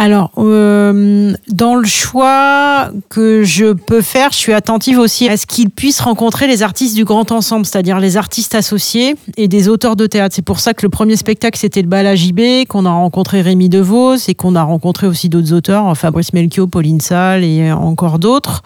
Alors, 0.00 0.30
euh, 0.38 1.34
dans 1.48 1.74
le 1.74 1.86
choix 1.86 2.90
que 3.08 3.42
je 3.42 3.72
peux 3.72 4.00
faire, 4.00 4.30
je 4.30 4.36
suis 4.36 4.52
attentive 4.52 4.96
aussi 4.96 5.28
à 5.28 5.36
ce 5.36 5.44
qu'ils 5.44 5.70
puissent 5.70 6.00
rencontrer 6.00 6.46
les 6.46 6.62
artistes 6.62 6.94
du 6.94 7.04
grand 7.04 7.32
ensemble, 7.32 7.66
c'est-à-dire 7.66 7.98
les 7.98 8.16
artistes 8.16 8.54
associés 8.54 9.16
et 9.36 9.48
des 9.48 9.68
auteurs 9.68 9.96
de 9.96 10.06
théâtre. 10.06 10.36
C'est 10.36 10.44
pour 10.44 10.60
ça 10.60 10.72
que 10.72 10.86
le 10.86 10.88
premier 10.88 11.16
spectacle, 11.16 11.58
c'était 11.58 11.82
le 11.82 11.88
bal 11.88 12.06
à 12.06 12.14
JB, 12.14 12.68
qu'on 12.68 12.86
a 12.86 12.92
rencontré 12.92 13.40
Rémi 13.40 13.68
DeVos 13.68 14.28
et 14.28 14.36
qu'on 14.36 14.54
a 14.54 14.62
rencontré 14.62 15.08
aussi 15.08 15.28
d'autres 15.28 15.52
auteurs, 15.52 15.96
Fabrice 15.96 16.32
Melchior, 16.32 16.68
Pauline 16.68 17.00
Salle 17.00 17.42
et 17.42 17.72
encore 17.72 18.20
d'autres. 18.20 18.62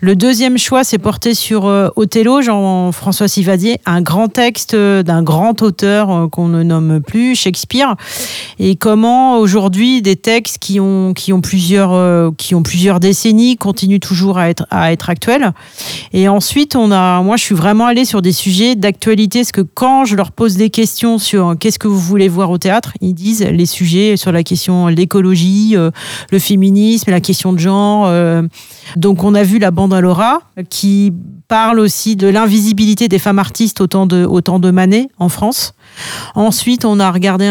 Le 0.00 0.16
deuxième 0.16 0.58
choix, 0.58 0.82
c'est 0.82 0.98
porté 0.98 1.34
sur 1.34 1.66
euh, 1.66 1.90
Othello, 1.94 2.42
Jean-François 2.42 3.28
Sivadier, 3.28 3.78
un 3.86 4.02
grand 4.02 4.26
texte 4.26 4.74
d'un 4.74 5.22
grand 5.22 5.62
auteur 5.62 6.10
euh, 6.10 6.28
qu'on 6.28 6.48
ne 6.48 6.64
nomme 6.64 7.00
plus, 7.00 7.36
Shakespeare, 7.36 7.94
et 8.58 8.74
comment 8.74 9.38
aujourd'hui 9.38 10.02
des 10.02 10.16
textes 10.16 10.41
qui 10.42 10.80
ont, 10.80 11.14
qui 11.14 11.32
ont, 11.32 11.40
plusieurs, 11.40 11.92
euh, 11.92 12.30
qui 12.36 12.54
ont 12.54 12.62
plusieurs 12.62 13.00
décennies 13.00 13.56
continuent 13.56 14.00
toujours 14.00 14.38
à 14.38 14.50
être, 14.50 14.66
à 14.70 14.92
être 14.92 15.10
actuels. 15.10 15.52
Et 16.12 16.28
ensuite, 16.28 16.76
on 16.76 16.90
a, 16.90 17.22
moi, 17.22 17.36
je 17.36 17.44
suis 17.44 17.54
vraiment 17.54 17.86
allée 17.86 18.04
sur 18.04 18.22
des 18.22 18.32
sujets 18.32 18.74
d'actualité, 18.74 19.40
parce 19.40 19.52
que 19.52 19.60
quand 19.60 20.04
je 20.04 20.16
leur 20.16 20.32
pose 20.32 20.56
des 20.56 20.70
questions 20.70 21.18
sur 21.18 21.54
qu'est-ce 21.58 21.78
que 21.78 21.88
vous 21.88 21.98
voulez 21.98 22.28
voir 22.28 22.50
au 22.50 22.58
théâtre, 22.58 22.92
ils 23.00 23.14
disent 23.14 23.42
les 23.42 23.66
sujets 23.66 24.16
sur 24.16 24.32
la 24.32 24.42
question 24.42 24.88
l'écologie, 24.88 25.72
euh, 25.74 25.90
le 26.30 26.38
féminisme, 26.38 27.10
la 27.10 27.20
question 27.20 27.52
de 27.52 27.58
genre. 27.58 28.06
Euh. 28.06 28.42
donc, 28.96 29.24
on 29.24 29.34
a 29.34 29.42
vu 29.42 29.58
la 29.58 29.70
bande 29.70 29.94
à 29.94 30.00
Laura 30.00 30.40
qui 30.68 31.12
parle 31.48 31.80
aussi 31.80 32.16
de 32.16 32.28
l'invisibilité 32.28 33.08
des 33.08 33.18
femmes 33.18 33.38
artistes 33.38 33.80
au 33.80 33.86
de, 33.86 34.24
au 34.24 34.40
temps 34.40 34.58
de 34.58 34.70
Manet 34.70 35.08
en 35.18 35.28
France. 35.28 35.74
Ensuite, 36.34 36.84
on 36.84 37.00
a 37.00 37.10
regardé, 37.10 37.44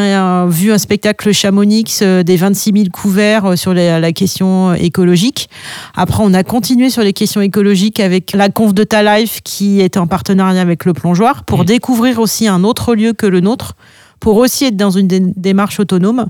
vu 0.49 0.71
un 0.71 0.77
spectacle 0.77 1.31
Chamonix 1.31 1.99
euh, 2.01 2.23
des 2.23 2.35
26 2.35 2.71
000 2.73 2.85
couverts 2.91 3.45
euh, 3.45 3.55
sur 3.55 3.73
la 3.73 4.11
question 4.11 4.73
écologique. 4.73 5.49
Après, 5.95 6.23
on 6.23 6.33
a 6.33 6.43
continué 6.43 6.89
sur 6.89 7.03
les 7.03 7.13
questions 7.13 7.41
écologiques 7.41 7.99
avec 7.99 8.33
la 8.33 8.49
conf 8.49 8.73
de 8.73 8.83
Ta 8.83 9.17
Life 9.17 9.41
qui 9.43 9.81
est 9.81 9.97
en 9.97 10.07
partenariat 10.07 10.61
avec 10.61 10.85
le 10.85 10.93
plongeoir 10.93 11.43
pour 11.43 11.61
mmh. 11.61 11.65
découvrir 11.65 12.19
aussi 12.19 12.47
un 12.47 12.63
autre 12.63 12.95
lieu 12.95 13.13
que 13.13 13.25
le 13.25 13.39
nôtre, 13.39 13.75
pour 14.19 14.37
aussi 14.37 14.65
être 14.65 14.77
dans 14.77 14.91
une 14.91 15.07
démarche 15.07 15.79
autonome. 15.79 16.27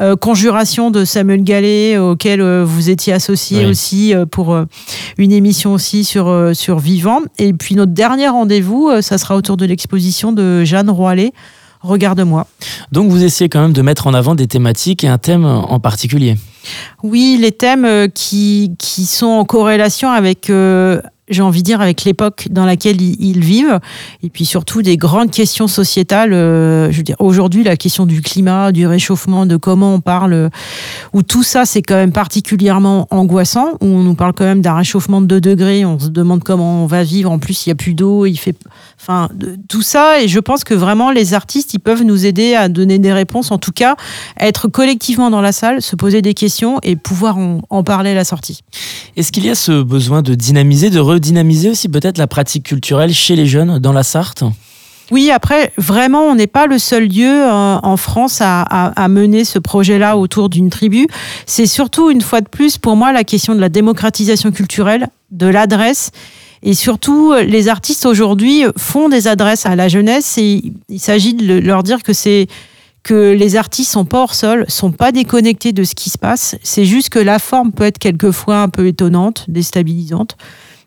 Euh, 0.00 0.16
conjuration 0.16 0.90
de 0.90 1.04
Samuel 1.04 1.44
Gallet, 1.44 1.98
auquel 1.98 2.42
vous 2.62 2.90
étiez 2.90 3.12
associé 3.12 3.66
aussi 3.66 4.14
pour 4.30 4.56
une 5.18 5.32
émission 5.32 5.74
aussi 5.74 6.04
sur, 6.04 6.50
sur 6.54 6.78
Vivant. 6.78 7.20
Et 7.38 7.52
puis 7.52 7.74
notre 7.74 7.92
dernier 7.92 8.28
rendez-vous, 8.28 8.90
ça 9.02 9.18
sera 9.18 9.36
autour 9.36 9.56
de 9.56 9.66
l'exposition 9.66 10.32
de 10.32 10.64
Jeanne 10.64 10.90
Roilet, 10.90 11.32
Regarde-moi. 11.82 12.46
Donc 12.92 13.10
vous 13.10 13.24
essayez 13.24 13.48
quand 13.48 13.60
même 13.60 13.72
de 13.72 13.82
mettre 13.82 14.06
en 14.06 14.14
avant 14.14 14.36
des 14.36 14.46
thématiques 14.46 15.02
et 15.02 15.08
un 15.08 15.18
thème 15.18 15.44
en 15.44 15.80
particulier. 15.80 16.36
Oui, 17.02 17.38
les 17.40 17.50
thèmes 17.50 17.84
euh, 17.84 18.06
qui, 18.08 18.74
qui 18.78 19.04
sont 19.04 19.26
en 19.26 19.44
corrélation 19.44 20.10
avec, 20.10 20.48
euh, 20.48 21.00
j'ai 21.28 21.42
envie 21.42 21.60
de 21.60 21.66
dire, 21.66 21.80
avec 21.80 22.04
l'époque 22.04 22.48
dans 22.50 22.64
laquelle 22.64 23.00
ils, 23.00 23.40
vivent, 23.40 23.78
et 24.22 24.28
puis 24.28 24.44
surtout 24.44 24.82
des 24.82 24.96
grandes 24.96 25.30
questions 25.30 25.68
sociétales. 25.68 26.32
Euh, 26.32 26.90
je 26.90 26.96
veux 26.96 27.02
dire, 27.02 27.16
aujourd'hui, 27.20 27.62
la 27.62 27.76
question 27.76 28.06
du 28.06 28.20
climat, 28.22 28.72
du 28.72 28.86
réchauffement, 28.86 29.46
de 29.46 29.56
comment 29.56 29.94
on 29.94 30.00
parle, 30.00 30.50
où 31.12 31.22
tout 31.22 31.42
ça, 31.42 31.64
c'est 31.64 31.82
quand 31.82 31.94
même 31.94 32.12
particulièrement 32.12 33.06
angoissant, 33.10 33.72
où 33.80 33.86
on 33.86 34.02
nous 34.02 34.14
parle 34.14 34.32
quand 34.32 34.44
même 34.44 34.62
d'un 34.62 34.74
réchauffement 34.74 35.20
de 35.20 35.26
2 35.26 35.40
degrés, 35.40 35.84
on 35.84 35.98
se 35.98 36.08
demande 36.08 36.42
comment 36.42 36.82
on 36.82 36.86
va 36.86 37.04
vivre, 37.04 37.30
en 37.30 37.38
plus, 37.38 37.66
il 37.66 37.68
n'y 37.68 37.72
a 37.72 37.76
plus 37.76 37.94
d'eau, 37.94 38.26
il 38.26 38.36
fait... 38.36 38.56
Enfin, 39.02 39.28
tout 39.68 39.82
ça, 39.82 40.22
et 40.22 40.28
je 40.28 40.38
pense 40.38 40.62
que 40.62 40.74
vraiment, 40.74 41.10
les 41.10 41.34
artistes, 41.34 41.74
ils 41.74 41.80
peuvent 41.80 42.04
nous 42.04 42.24
aider 42.24 42.54
à 42.54 42.68
donner 42.68 43.00
des 43.00 43.12
réponses, 43.12 43.50
en 43.50 43.58
tout 43.58 43.72
cas, 43.72 43.96
être 44.38 44.68
collectivement 44.68 45.28
dans 45.28 45.40
la 45.40 45.50
salle, 45.50 45.82
se 45.82 45.96
poser 45.96 46.22
des 46.22 46.34
questions 46.34 46.78
et 46.84 46.94
pouvoir 46.94 47.36
en, 47.36 47.62
en 47.68 47.82
parler 47.82 48.10
à 48.10 48.14
la 48.14 48.24
sortie. 48.24 48.60
Est-ce 49.16 49.32
qu'il 49.32 49.44
y 49.44 49.50
a 49.50 49.56
ce 49.56 49.82
besoin 49.82 50.22
de 50.22 50.36
dynamiser, 50.36 50.88
de 50.88 51.00
redynamiser 51.00 51.70
aussi 51.70 51.88
peut-être 51.88 52.16
la 52.16 52.28
pratique 52.28 52.62
culturelle 52.62 53.12
chez 53.12 53.34
les 53.34 53.46
jeunes 53.46 53.80
dans 53.80 53.92
la 53.92 54.04
Sarthe? 54.04 54.44
Oui, 55.10 55.32
après, 55.32 55.72
vraiment, 55.78 56.22
on 56.22 56.36
n'est 56.36 56.46
pas 56.46 56.66
le 56.66 56.78
seul 56.78 57.08
lieu 57.08 57.26
euh, 57.26 57.78
en 57.82 57.96
France 57.96 58.38
à, 58.40 58.62
à, 58.62 59.08
mener 59.08 59.44
ce 59.44 59.58
projet-là 59.58 60.16
autour 60.16 60.48
d'une 60.48 60.70
tribu. 60.70 61.08
C'est 61.44 61.66
surtout, 61.66 62.10
une 62.10 62.20
fois 62.20 62.40
de 62.40 62.48
plus, 62.48 62.78
pour 62.78 62.94
moi, 62.94 63.12
la 63.12 63.24
question 63.24 63.56
de 63.56 63.60
la 63.60 63.68
démocratisation 63.68 64.52
culturelle, 64.52 65.08
de 65.32 65.46
l'adresse. 65.46 66.12
Et 66.62 66.74
surtout, 66.74 67.34
les 67.34 67.68
artistes 67.68 68.06
aujourd'hui 68.06 68.64
font 68.76 69.08
des 69.08 69.26
adresses 69.26 69.66
à 69.66 69.74
la 69.74 69.88
jeunesse 69.88 70.38
et 70.38 70.62
il 70.88 71.00
s'agit 71.00 71.34
de 71.34 71.58
leur 71.58 71.82
dire 71.82 72.02
que 72.02 72.12
c'est 72.12 72.46
que 73.02 73.32
les 73.32 73.56
artistes 73.56 73.90
sont 73.90 74.04
pas 74.04 74.20
hors 74.20 74.34
sol, 74.34 74.64
sont 74.68 74.92
pas 74.92 75.10
déconnectés 75.10 75.72
de 75.72 75.82
ce 75.82 75.94
qui 75.94 76.08
se 76.08 76.18
passe. 76.18 76.56
C'est 76.62 76.84
juste 76.84 77.08
que 77.08 77.18
la 77.18 77.38
forme 77.38 77.72
peut 77.72 77.84
être 77.84 77.98
quelquefois 77.98 78.62
un 78.62 78.68
peu 78.68 78.86
étonnante, 78.86 79.46
déstabilisante. 79.48 80.36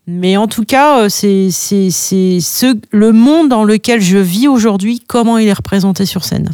Mais 0.08 0.38
en 0.38 0.48
tout 0.48 0.66
cas, 0.66 1.02
euh, 1.02 1.10
c'est 1.10 1.50
c'est 1.50 1.90
c'est 1.90 2.40
ce 2.40 2.78
le 2.92 3.12
monde 3.12 3.50
dans 3.50 3.64
lequel 3.64 4.02
je 4.02 4.18
vis 4.18 4.48
aujourd'hui, 4.48 5.02
comment 5.06 5.38
il 5.38 5.48
est 5.48 5.54
représenté 5.54 6.06
sur 6.06 6.24
scène. 6.24 6.52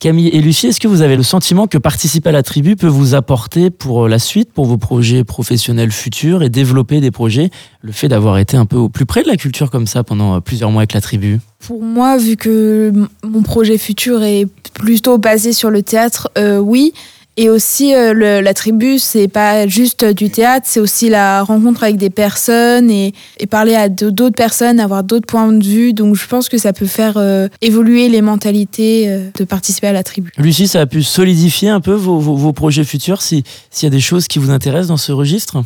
Camille 0.00 0.28
et 0.28 0.40
Lucie, 0.40 0.66
est-ce 0.66 0.80
que 0.80 0.88
vous 0.88 1.02
avez 1.02 1.16
le 1.16 1.22
sentiment 1.22 1.66
que 1.66 1.76
participer 1.76 2.30
à 2.30 2.32
la 2.32 2.42
tribu 2.42 2.74
peut 2.74 2.86
vous 2.86 3.14
apporter 3.14 3.68
pour 3.68 4.04
euh, 4.04 4.08
la 4.08 4.18
suite, 4.18 4.50
pour 4.50 4.64
vos 4.64 4.78
projets 4.78 5.24
professionnels 5.24 5.92
futurs 5.92 6.42
et 6.42 6.48
développer 6.48 7.00
des 7.00 7.10
projets, 7.10 7.50
le 7.82 7.92
fait 7.92 8.08
d'avoir 8.08 8.38
été 8.38 8.56
un 8.56 8.64
peu 8.64 8.76
au 8.76 8.88
plus 8.88 9.04
près 9.04 9.22
de 9.22 9.28
la 9.28 9.36
culture 9.36 9.70
comme 9.70 9.86
ça 9.86 10.02
pendant 10.02 10.36
euh, 10.36 10.40
plusieurs 10.40 10.70
mois 10.70 10.80
avec 10.80 10.94
la 10.94 11.02
tribu? 11.02 11.38
Pour 11.58 11.82
moi, 11.82 12.16
vu 12.16 12.36
que 12.36 12.92
mon 13.22 13.42
projet 13.42 13.76
futur 13.76 14.22
est 14.22 14.46
plutôt 14.72 15.18
basé 15.18 15.52
sur 15.52 15.68
le 15.68 15.82
théâtre, 15.82 16.30
euh, 16.38 16.58
oui. 16.58 16.94
Et 17.36 17.48
aussi, 17.48 17.94
euh, 17.94 18.12
le- 18.12 18.40
la 18.40 18.52
tribu, 18.54 18.98
c'est 18.98 19.28
pas 19.28 19.66
juste 19.66 20.04
du 20.04 20.28
théâtre, 20.30 20.66
c'est 20.68 20.80
aussi 20.80 21.08
la 21.08 21.42
rencontre 21.42 21.84
avec 21.84 21.96
des 21.96 22.10
personnes 22.10 22.90
et, 22.90 23.14
et 23.38 23.46
parler 23.46 23.74
à 23.74 23.88
d'autres 23.88 24.34
personnes, 24.34 24.78
avoir 24.80 25.04
d'autres 25.04 25.26
points 25.26 25.50
de 25.52 25.64
vue. 25.64 25.92
Donc, 25.94 26.16
je 26.16 26.26
pense 26.26 26.48
que 26.48 26.58
ça 26.58 26.72
peut 26.72 26.86
faire 26.86 27.14
euh, 27.16 27.48
évoluer 27.62 28.08
les 28.08 28.20
mentalités 28.20 29.08
euh, 29.08 29.30
de 29.38 29.44
participer 29.44 29.86
à 29.86 29.92
la 29.92 30.02
tribu. 30.02 30.32
Lucie, 30.36 30.68
ça 30.68 30.80
a 30.82 30.86
pu 30.86 31.02
solidifier 31.02 31.70
un 31.70 31.80
peu 31.80 31.92
vos, 31.94 32.18
vos- 32.18 32.36
vos 32.36 32.52
projets 32.52 32.84
futurs, 32.84 33.22
si- 33.22 33.44
s'il 33.70 33.86
y 33.86 33.90
a 33.90 33.90
des 33.90 34.00
choses 34.00 34.26
qui 34.28 34.38
vous 34.38 34.50
intéressent 34.50 34.88
dans 34.88 34.96
ce 34.98 35.12
registre? 35.12 35.62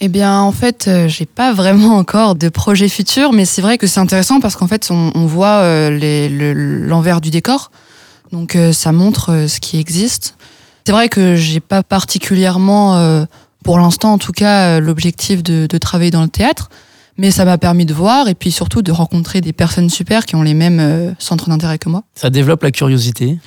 Eh 0.00 0.08
bien, 0.08 0.40
en 0.40 0.52
fait, 0.52 0.86
euh, 0.86 1.08
j'ai 1.08 1.26
pas 1.26 1.52
vraiment 1.52 1.96
encore 1.96 2.36
de 2.36 2.48
projet 2.48 2.88
futur, 2.88 3.32
mais 3.32 3.44
c'est 3.44 3.60
vrai 3.60 3.76
que 3.76 3.88
c'est 3.88 4.00
intéressant 4.00 4.38
parce 4.40 4.54
qu'en 4.54 4.68
fait, 4.68 4.86
on, 4.90 5.10
on 5.14 5.26
voit 5.26 5.56
euh, 5.62 5.90
le- 5.90 6.52
l'envers 6.86 7.20
du 7.20 7.30
décor. 7.30 7.70
Donc, 8.32 8.54
euh, 8.54 8.72
ça 8.72 8.92
montre 8.92 9.30
euh, 9.32 9.48
ce 9.48 9.58
qui 9.58 9.78
existe. 9.80 10.36
C'est 10.88 10.92
vrai 10.92 11.10
que 11.10 11.36
j'ai 11.36 11.60
pas 11.60 11.82
particulièrement, 11.82 12.96
euh, 12.96 13.26
pour 13.62 13.78
l'instant 13.78 14.14
en 14.14 14.16
tout 14.16 14.32
cas, 14.32 14.78
euh, 14.78 14.80
l'objectif 14.80 15.42
de, 15.42 15.66
de 15.66 15.76
travailler 15.76 16.10
dans 16.10 16.22
le 16.22 16.30
théâtre, 16.30 16.70
mais 17.18 17.30
ça 17.30 17.44
m'a 17.44 17.58
permis 17.58 17.84
de 17.84 17.92
voir 17.92 18.26
et 18.28 18.34
puis 18.34 18.50
surtout 18.50 18.80
de 18.80 18.90
rencontrer 18.90 19.42
des 19.42 19.52
personnes 19.52 19.90
super 19.90 20.24
qui 20.24 20.34
ont 20.34 20.42
les 20.42 20.54
mêmes 20.54 20.80
euh, 20.80 21.12
centres 21.18 21.50
d'intérêt 21.50 21.76
que 21.76 21.90
moi. 21.90 22.04
Ça 22.14 22.30
développe 22.30 22.62
la 22.62 22.70
curiosité. 22.70 23.38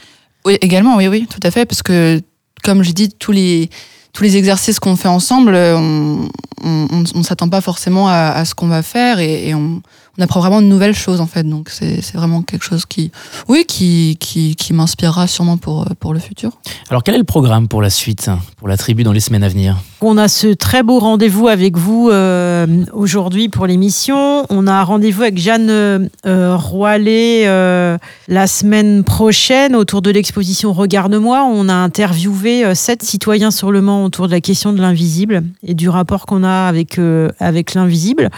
Oui, 0.46 0.60
également, 0.62 0.98
oui, 0.98 1.08
oui, 1.08 1.28
tout 1.28 1.40
à 1.42 1.50
fait, 1.50 1.66
parce 1.66 1.82
que, 1.82 2.22
comme 2.62 2.84
j'ai 2.84 2.94
dit, 2.94 3.10
tous 3.10 3.32
les, 3.32 3.72
tous 4.14 4.22
les 4.22 4.38
exercices 4.38 4.80
qu'on 4.80 4.96
fait 4.96 5.08
ensemble, 5.08 5.56
on 5.56 6.30
on, 6.64 6.88
on, 6.92 7.04
on 7.16 7.24
s'attend 7.24 7.50
pas 7.50 7.62
forcément 7.62 8.08
à, 8.08 8.34
à 8.36 8.46
ce 8.46 8.54
qu'on 8.54 8.68
va 8.68 8.84
faire 8.84 9.18
et, 9.18 9.48
et 9.48 9.56
on, 9.56 9.82
on 10.18 10.22
apprend 10.22 10.40
vraiment 10.40 10.62
de 10.62 10.68
nouvelles 10.68 10.96
choses, 10.96 11.22
en 11.22 11.28
fait. 11.28 11.44
Donc, 11.44 11.70
c'est 11.70 12.14
vraiment 12.14 12.42
quelque 12.42 12.64
chose 12.64 12.86
qui, 12.86 13.12
oui, 13.48 13.66
qui, 13.68 14.18
qui, 14.20 14.56
qui 14.56 14.74
m'inspirera 14.74 15.28
sûrement 15.28 15.58
pour, 15.58 15.86
pour 16.00 16.14
le 16.14 16.20
futur. 16.20 16.52
Alors 16.90 17.04
quel 17.04 17.16
est 17.16 17.20
le 17.20 17.24
programme 17.24 17.68
pour 17.68 17.82
la 17.82 17.90
suite, 17.90 18.30
pour 18.58 18.68
la 18.68 18.78
tribu 18.78 19.04
dans 19.04 19.14
les 19.14 19.20
semaines 19.20 19.44
à 19.44 19.50
venir? 19.50 19.78
On 20.04 20.18
a 20.18 20.28
ce 20.28 20.48
très 20.48 20.82
beau 20.82 20.98
rendez-vous 20.98 21.48
avec 21.48 21.78
vous 21.78 22.10
euh, 22.10 22.66
aujourd'hui 22.92 23.50
pour 23.50 23.68
l'émission. 23.68 24.48
On 24.50 24.66
a 24.66 24.84
rendez-vous 24.84 25.22
avec 25.22 25.38
Jeanne 25.38 25.70
euh, 25.70 26.00
euh, 26.26 26.58
Roilet 26.58 27.44
euh, 27.46 28.00
la 28.28 28.48
semaine 28.48 29.04
prochaine 29.04 29.76
autour 29.76 30.02
de 30.02 30.10
l'exposition 30.10 30.74
Regarde-moi. 30.74 31.44
On 31.44 31.70
a 31.70 31.76
interviewé 31.76 32.74
sept 32.74 33.04
citoyens 33.04 33.52
sur 33.52 33.72
le 33.72 33.82
Mans 33.82 34.04
autour 34.04 34.26
de 34.26 34.32
la 34.32 34.42
question 34.42 34.74
de 34.74 34.82
l'invisible 34.82 35.44
et 35.62 35.76
du 35.76 35.88
rapport 35.88 36.26
qu'on 36.26 36.44
a 36.44 36.68
avec, 36.68 37.00
avec 37.40 37.76
l'invisible. 37.76 38.32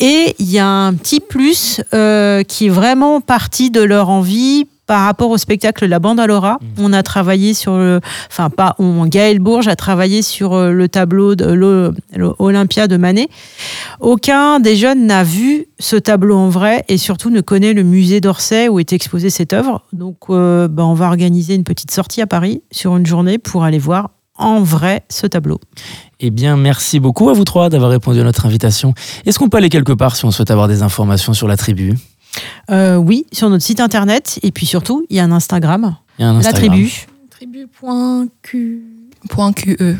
Et 0.00 0.34
il 0.38 0.50
y 0.50 0.58
a 0.58 0.68
un 0.68 0.92
petit 0.92 1.20
plus 1.20 1.80
qui 1.90 2.66
est 2.66 2.70
vraiment 2.70 3.22
parti 3.22 3.70
de 3.70 3.80
leur 3.80 4.10
envie 4.10 4.66
par 4.88 5.04
rapport 5.04 5.30
au 5.30 5.36
spectacle 5.36 5.86
La 5.86 5.98
Bande 6.00 6.18
à 6.18 6.26
Laura. 6.26 6.58
On 6.78 6.92
a 6.92 7.02
travaillé 7.04 7.52
sur 7.54 7.76
le, 7.76 8.00
enfin 8.30 8.48
pas 8.50 8.74
on, 8.78 9.04
Gaël 9.06 9.38
Bourges 9.38 9.68
a 9.68 9.76
travaillé 9.76 10.22
sur 10.22 10.54
euh, 10.54 10.72
le 10.72 10.88
tableau 10.88 11.34
de 11.36 11.44
l'O- 11.44 11.92
l'Olympia 12.16 12.88
de 12.88 12.96
Manet. 12.96 13.28
Aucun 14.00 14.60
des 14.60 14.76
jeunes 14.76 15.06
n'a 15.06 15.24
vu 15.24 15.66
ce 15.78 15.96
tableau 15.96 16.36
en 16.36 16.48
vrai 16.48 16.84
et 16.88 16.96
surtout 16.96 17.30
ne 17.30 17.40
connaît 17.42 17.74
le 17.74 17.82
musée 17.82 18.20
d'Orsay 18.20 18.68
où 18.68 18.78
est 18.80 18.92
exposée 18.92 19.28
cette 19.30 19.52
œuvre. 19.52 19.82
Donc 19.92 20.16
euh, 20.30 20.68
ben, 20.68 20.84
on 20.84 20.94
va 20.94 21.06
organiser 21.06 21.54
une 21.54 21.64
petite 21.64 21.90
sortie 21.90 22.22
à 22.22 22.26
Paris 22.26 22.62
sur 22.72 22.96
une 22.96 23.06
journée 23.06 23.36
pour 23.38 23.64
aller 23.64 23.78
voir 23.78 24.10
en 24.38 24.62
vrai 24.62 25.02
ce 25.10 25.26
tableau. 25.26 25.60
Eh 26.20 26.30
bien, 26.30 26.56
merci 26.56 26.98
beaucoup 26.98 27.28
à 27.28 27.32
vous 27.34 27.44
trois 27.44 27.68
d'avoir 27.68 27.90
répondu 27.90 28.20
à 28.20 28.24
notre 28.24 28.46
invitation. 28.46 28.94
Est-ce 29.26 29.38
qu'on 29.38 29.48
peut 29.48 29.58
aller 29.58 29.68
quelque 29.68 29.92
part 29.92 30.16
si 30.16 30.24
on 30.24 30.30
souhaite 30.30 30.50
avoir 30.50 30.66
des 30.68 30.82
informations 30.82 31.34
sur 31.34 31.46
la 31.46 31.56
tribu? 31.56 31.94
Euh, 32.70 32.96
oui, 32.96 33.26
sur 33.32 33.48
notre 33.50 33.64
site 33.64 33.80
internet 33.80 34.38
et 34.42 34.50
puis 34.52 34.66
surtout 34.66 35.04
il 35.10 35.16
y 35.16 35.20
a 35.20 35.24
un 35.24 35.32
Instagram, 35.32 35.96
Il 36.18 36.22
y 36.22 36.24
a 36.24 36.28
un 36.28 36.32
la 36.34 36.38
Instagram. 36.38 36.68
tribu. 36.70 37.06
Tribu.q. 37.30 38.82
Point 39.30 39.52
QE. 39.52 39.96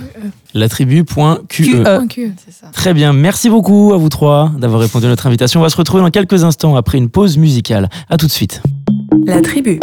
La 0.54 0.68
tribu.qe. 0.68 2.30
Très 2.73 2.95
bien, 2.95 3.12
merci 3.12 3.50
beaucoup 3.50 3.92
à 3.92 3.97
vous 3.97 4.09
trois 4.09 4.52
d'avoir 4.59 4.80
répondu 4.80 5.07
à 5.07 5.09
notre 5.09 5.26
invitation. 5.26 5.59
On 5.61 5.62
va 5.64 5.71
se 5.71 5.76
retrouver 5.76 6.02
dans 6.02 6.11
quelques 6.11 6.45
instants 6.45 6.76
après 6.76 6.99
une 6.99 7.09
pause 7.09 7.37
musicale. 7.37 7.88
À 8.11 8.16
tout 8.16 8.26
de 8.26 8.30
suite. 8.30 8.62
La 9.26 9.40
tribu. 9.42 9.80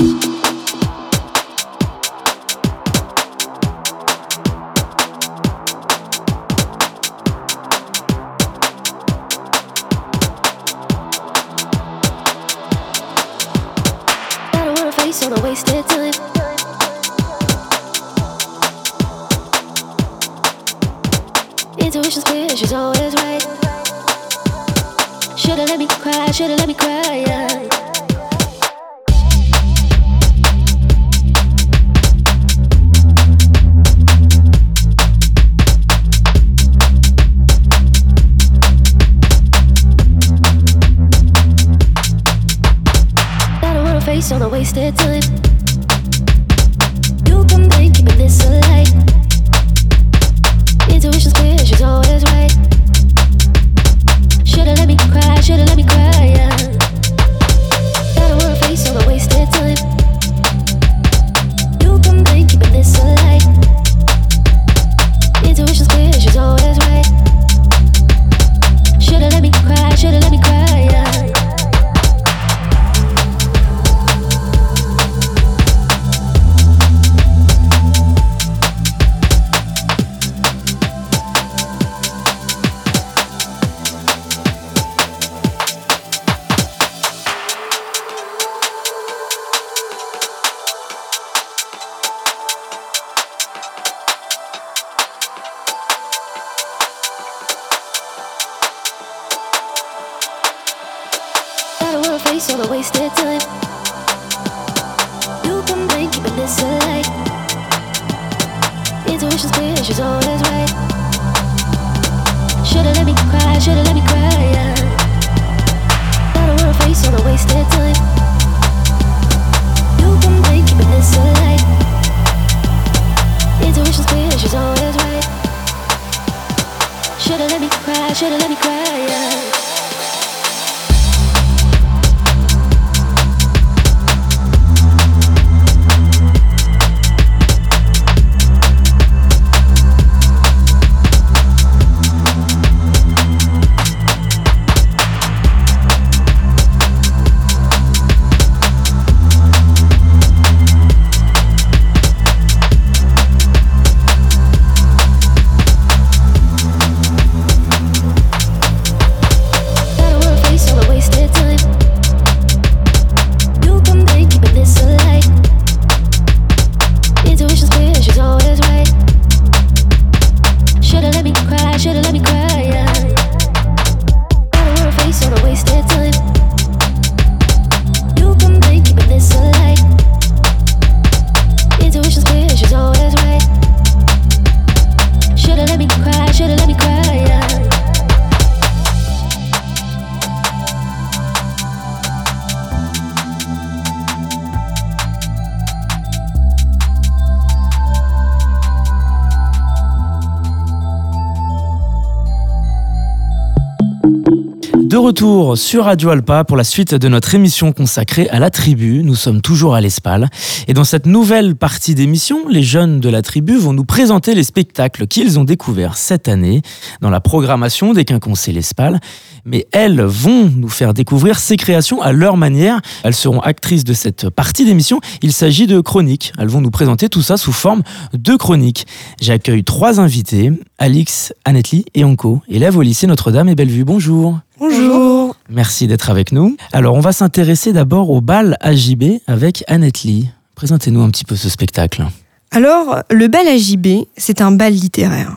De 204.95 204.99
retour 204.99 205.57
sur 205.57 205.83
Radio 205.83 206.11
Alpa 206.11 206.45
pour 206.45 206.55
la 206.55 206.63
suite 206.63 206.95
de 206.95 207.09
notre 207.09 207.35
émission 207.35 207.73
consacrée 207.73 208.29
à 208.29 208.39
la 208.39 208.49
tribu. 208.49 209.03
Nous 209.03 209.15
sommes 209.15 209.41
toujours 209.41 209.75
à 209.75 209.81
l'Espal. 209.81 210.29
Et 210.69 210.73
dans 210.73 210.85
cette 210.85 211.05
nouvelle 211.05 211.57
partie 211.57 211.95
d'émission, 211.95 212.47
les 212.47 212.63
jeunes 212.63 213.01
de 213.01 213.09
la 213.09 213.21
tribu 213.21 213.57
vont 213.57 213.73
nous 213.73 213.83
présenter 213.83 214.33
les 214.35 214.45
spectacles 214.45 215.05
qu'ils 215.05 215.37
ont 215.37 215.43
découverts 215.43 215.97
cette 215.97 216.29
année 216.29 216.61
dans 217.01 217.09
la 217.09 217.19
programmation 217.19 217.91
des 217.91 218.05
Quinconces 218.05 218.47
et 218.47 218.53
l'Espal. 218.53 219.01
Mais 219.43 219.67
elles 219.73 219.99
vont 219.99 220.49
nous 220.55 220.69
faire 220.69 220.93
découvrir 220.93 221.39
ces 221.39 221.57
créations 221.57 222.01
à 222.01 222.13
leur 222.13 222.37
manière. 222.37 222.79
Elles 223.03 223.15
seront 223.15 223.41
actrices 223.41 223.83
de 223.83 223.93
cette 223.93 224.29
partie 224.29 224.63
d'émission. 224.63 225.01
Il 225.21 225.33
s'agit 225.33 225.67
de 225.67 225.81
chroniques. 225.81 226.31
Elles 226.39 226.47
vont 226.47 226.61
nous 226.61 226.71
présenter 226.71 227.09
tout 227.09 227.21
ça 227.21 227.35
sous 227.35 227.51
forme 227.51 227.83
de 228.13 228.37
chroniques. 228.37 228.87
J'accueille 229.19 229.65
trois 229.65 229.99
invités, 229.99 230.53
Alix, 230.77 231.33
Annetli 231.43 231.83
et 231.95 232.05
Anko, 232.05 232.41
élèves 232.47 232.77
au 232.77 232.81
lycée 232.81 233.07
Notre-Dame 233.07 233.49
et 233.49 233.55
Bellevue. 233.55 233.83
Bonjour. 233.83 234.39
Bonjour. 234.57 235.35
Merci 235.49 235.85
d'être 235.85 236.09
avec 236.09 236.31
nous. 236.31 236.55
Alors, 236.71 236.95
on 236.95 237.01
va 237.01 237.11
s'intéresser 237.11 237.73
d'abord 237.73 238.09
au 238.09 238.21
bal 238.21 238.57
AJB 238.61 239.19
avec 239.27 239.65
Annette 239.67 240.03
Lee. 240.03 240.29
Présentez-nous 240.55 241.01
un 241.01 241.09
petit 241.09 241.25
peu 241.25 241.35
ce 241.35 241.49
spectacle. 241.49 242.05
Alors, 242.51 243.01
le 243.11 243.27
bal 243.27 243.45
AJB, 243.47 244.05
c'est 244.15 244.39
un 244.39 244.51
bal 244.51 244.73
littéraire. 244.73 245.35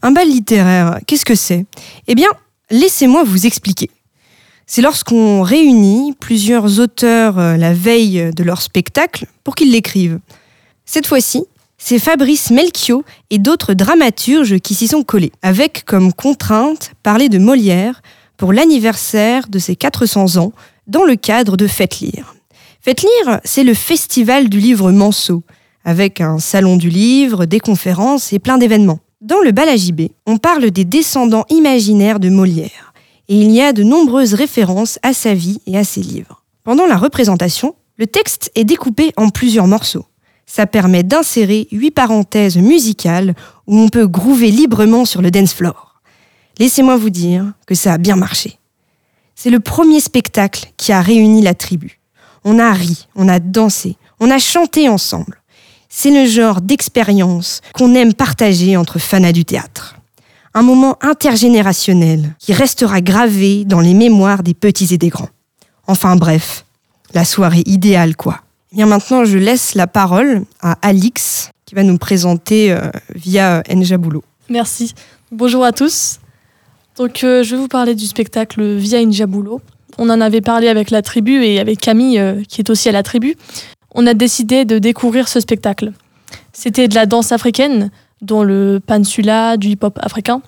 Un 0.00 0.12
bal 0.12 0.28
littéraire, 0.28 0.98
qu'est-ce 1.06 1.26
que 1.26 1.34
c'est? 1.34 1.66
Eh 2.06 2.14
bien, 2.14 2.28
laissez-moi 2.70 3.22
vous 3.24 3.44
expliquer. 3.44 3.90
C'est 4.66 4.80
lorsqu'on 4.80 5.42
réunit 5.42 6.14
plusieurs 6.18 6.80
auteurs 6.80 7.38
euh, 7.38 7.58
la 7.58 7.74
veille 7.74 8.30
de 8.34 8.42
leur 8.42 8.62
spectacle 8.62 9.26
pour 9.44 9.56
qu'ils 9.56 9.72
l'écrivent. 9.72 10.20
Cette 10.86 11.06
fois-ci, 11.06 11.44
c'est 11.76 11.98
Fabrice 11.98 12.50
Melchior 12.50 13.02
et 13.28 13.38
d'autres 13.38 13.74
dramaturges 13.74 14.58
qui 14.60 14.74
s'y 14.74 14.88
sont 14.88 15.02
collés, 15.02 15.32
avec 15.42 15.84
comme 15.84 16.14
contrainte 16.14 16.92
parler 17.02 17.28
de 17.28 17.38
Molière 17.38 18.00
pour 18.36 18.52
l'anniversaire 18.52 19.48
de 19.48 19.58
ses 19.58 19.76
400 19.76 20.36
ans 20.36 20.52
dans 20.86 21.04
le 21.04 21.16
cadre 21.16 21.56
de 21.56 21.66
Faites 21.66 22.00
lire. 22.00 22.34
Faites 22.80 23.02
lire, 23.02 23.40
c'est 23.44 23.64
le 23.64 23.74
festival 23.74 24.48
du 24.48 24.58
livre 24.58 24.92
Manceau, 24.92 25.42
avec 25.84 26.20
un 26.20 26.38
salon 26.38 26.76
du 26.76 26.90
livre, 26.90 27.46
des 27.46 27.60
conférences 27.60 28.32
et 28.32 28.38
plein 28.38 28.58
d'événements. 28.58 29.00
Dans 29.20 29.40
le 29.40 29.52
bal 29.52 29.68
AJB, 29.68 30.10
on 30.26 30.36
parle 30.36 30.70
des 30.70 30.84
descendants 30.84 31.46
imaginaires 31.48 32.20
de 32.20 32.28
Molière, 32.28 32.92
et 33.28 33.36
il 33.36 33.50
y 33.50 33.62
a 33.62 33.72
de 33.72 33.82
nombreuses 33.82 34.34
références 34.34 34.98
à 35.02 35.14
sa 35.14 35.32
vie 35.32 35.60
et 35.66 35.78
à 35.78 35.84
ses 35.84 36.02
livres. 36.02 36.44
Pendant 36.62 36.86
la 36.86 36.96
représentation, 36.96 37.74
le 37.96 38.06
texte 38.06 38.50
est 38.54 38.64
découpé 38.64 39.12
en 39.16 39.30
plusieurs 39.30 39.66
morceaux. 39.66 40.04
Ça 40.46 40.66
permet 40.66 41.02
d'insérer 41.02 41.68
huit 41.72 41.90
parenthèses 41.90 42.58
musicales 42.58 43.34
où 43.66 43.78
on 43.78 43.88
peut 43.88 44.06
groover 44.06 44.50
librement 44.50 45.04
sur 45.04 45.22
le 45.22 45.30
dance 45.30 45.54
floor. 45.54 45.93
Laissez-moi 46.58 46.96
vous 46.96 47.10
dire 47.10 47.52
que 47.66 47.74
ça 47.74 47.94
a 47.94 47.98
bien 47.98 48.16
marché. 48.16 48.58
C'est 49.34 49.50
le 49.50 49.60
premier 49.60 50.00
spectacle 50.00 50.72
qui 50.76 50.92
a 50.92 51.00
réuni 51.00 51.42
la 51.42 51.54
tribu. 51.54 51.98
On 52.44 52.58
a 52.58 52.72
ri, 52.72 53.08
on 53.16 53.28
a 53.28 53.40
dansé, 53.40 53.96
on 54.20 54.30
a 54.30 54.38
chanté 54.38 54.88
ensemble. 54.88 55.40
C'est 55.88 56.10
le 56.10 56.28
genre 56.28 56.60
d'expérience 56.60 57.60
qu'on 57.72 57.94
aime 57.94 58.14
partager 58.14 58.76
entre 58.76 58.98
fanats 58.98 59.32
du 59.32 59.44
théâtre. 59.44 59.96
Un 60.54 60.62
moment 60.62 60.96
intergénérationnel 61.00 62.34
qui 62.38 62.52
restera 62.52 63.00
gravé 63.00 63.64
dans 63.64 63.80
les 63.80 63.94
mémoires 63.94 64.42
des 64.42 64.54
petits 64.54 64.94
et 64.94 64.98
des 64.98 65.08
grands. 65.08 65.30
Enfin 65.86 66.16
bref, 66.16 66.64
la 67.12 67.24
soirée 67.24 67.62
idéale 67.66 68.16
quoi. 68.16 68.40
Eh 68.72 68.76
bien 68.76 68.86
maintenant, 68.86 69.24
je 69.24 69.38
laisse 69.38 69.74
la 69.74 69.86
parole 69.86 70.44
à 70.60 70.76
Alix 70.82 71.50
qui 71.64 71.74
va 71.74 71.82
nous 71.82 71.98
présenter 71.98 72.72
euh, 72.72 72.90
via 73.14 73.62
Njabulo. 73.68 74.22
Merci. 74.48 74.94
Bonjour 75.30 75.64
à 75.64 75.72
tous. 75.72 76.18
Donc, 76.96 77.24
euh, 77.24 77.42
je 77.42 77.56
vais 77.56 77.60
vous 77.60 77.68
parler 77.68 77.94
du 77.94 78.06
spectacle 78.06 78.62
Via 78.76 78.98
Injabulo. 78.98 79.60
On 79.98 80.10
en 80.10 80.20
avait 80.20 80.40
parlé 80.40 80.68
avec 80.68 80.90
la 80.90 81.02
tribu 81.02 81.44
et 81.44 81.58
avec 81.58 81.80
Camille, 81.80 82.18
euh, 82.18 82.42
qui 82.48 82.60
est 82.60 82.70
aussi 82.70 82.88
à 82.88 82.92
la 82.92 83.02
tribu. 83.02 83.36
On 83.94 84.06
a 84.06 84.14
décidé 84.14 84.64
de 84.64 84.78
découvrir 84.78 85.28
ce 85.28 85.40
spectacle. 85.40 85.92
C'était 86.52 86.86
de 86.86 86.94
la 86.94 87.06
danse 87.06 87.32
africaine, 87.32 87.90
dont 88.22 88.44
le 88.44 88.80
pansula, 88.84 89.56
du 89.56 89.70
hip-hop 89.70 89.98
africain, 90.00 90.40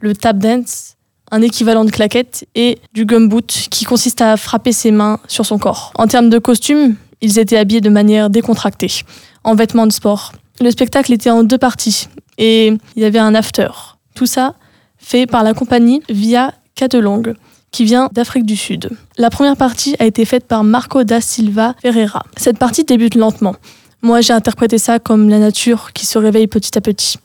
le 0.00 0.14
tap 0.14 0.38
dance, 0.38 0.96
un 1.30 1.40
équivalent 1.40 1.84
de 1.84 1.90
claquette, 1.90 2.46
et 2.56 2.78
du 2.92 3.06
gumboot, 3.06 3.46
qui 3.70 3.84
consiste 3.84 4.20
à 4.20 4.36
frapper 4.36 4.72
ses 4.72 4.90
mains 4.90 5.20
sur 5.28 5.46
son 5.46 5.58
corps. 5.58 5.92
En 5.96 6.08
termes 6.08 6.30
de 6.30 6.38
costumes, 6.38 6.96
ils 7.20 7.38
étaient 7.38 7.56
habillés 7.56 7.80
de 7.80 7.90
manière 7.90 8.28
décontractée, 8.28 9.04
en 9.44 9.54
vêtements 9.54 9.86
de 9.86 9.92
sport. 9.92 10.32
Le 10.60 10.70
spectacle 10.70 11.12
était 11.12 11.30
en 11.30 11.44
deux 11.44 11.58
parties, 11.58 12.08
et 12.38 12.68
il 12.96 13.02
y 13.02 13.04
avait 13.04 13.20
un 13.20 13.36
after. 13.36 13.68
Tout 14.14 14.26
ça 14.26 14.56
fait 15.02 15.26
par 15.26 15.42
la 15.42 15.52
compagnie 15.52 16.00
Via 16.08 16.54
Catelong, 16.74 17.34
qui 17.70 17.84
vient 17.84 18.08
d'Afrique 18.12 18.46
du 18.46 18.56
Sud. 18.56 18.90
La 19.18 19.28
première 19.28 19.56
partie 19.56 19.96
a 19.98 20.06
été 20.06 20.24
faite 20.24 20.46
par 20.46 20.64
Marco 20.64 21.04
da 21.04 21.20
Silva 21.20 21.74
Ferreira. 21.82 22.22
Cette 22.36 22.58
partie 22.58 22.84
débute 22.84 23.14
lentement. 23.14 23.56
Moi, 24.00 24.20
j'ai 24.20 24.32
interprété 24.32 24.78
ça 24.78 24.98
comme 24.98 25.28
la 25.28 25.38
nature 25.38 25.92
qui 25.92 26.06
se 26.06 26.18
réveille 26.18 26.46
petit 26.46 26.76
à 26.78 26.80
petit. 26.80 27.18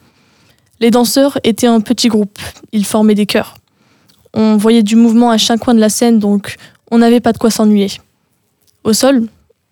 Les 0.79 0.91
danseurs 0.91 1.39
étaient 1.43 1.67
en 1.67 1.81
petits 1.81 2.07
groupes, 2.07 2.39
ils 2.71 2.85
formaient 2.85 3.15
des 3.15 3.25
chœurs. 3.25 3.55
On 4.33 4.57
voyait 4.57 4.83
du 4.83 4.95
mouvement 4.95 5.31
à 5.31 5.37
chaque 5.37 5.59
coin 5.59 5.73
de 5.73 5.79
la 5.79 5.89
scène, 5.89 6.19
donc 6.19 6.57
on 6.91 6.99
n'avait 6.99 7.19
pas 7.19 7.33
de 7.33 7.37
quoi 7.37 7.49
s'ennuyer. 7.49 7.91
Au 8.83 8.93
sol, 8.93 9.27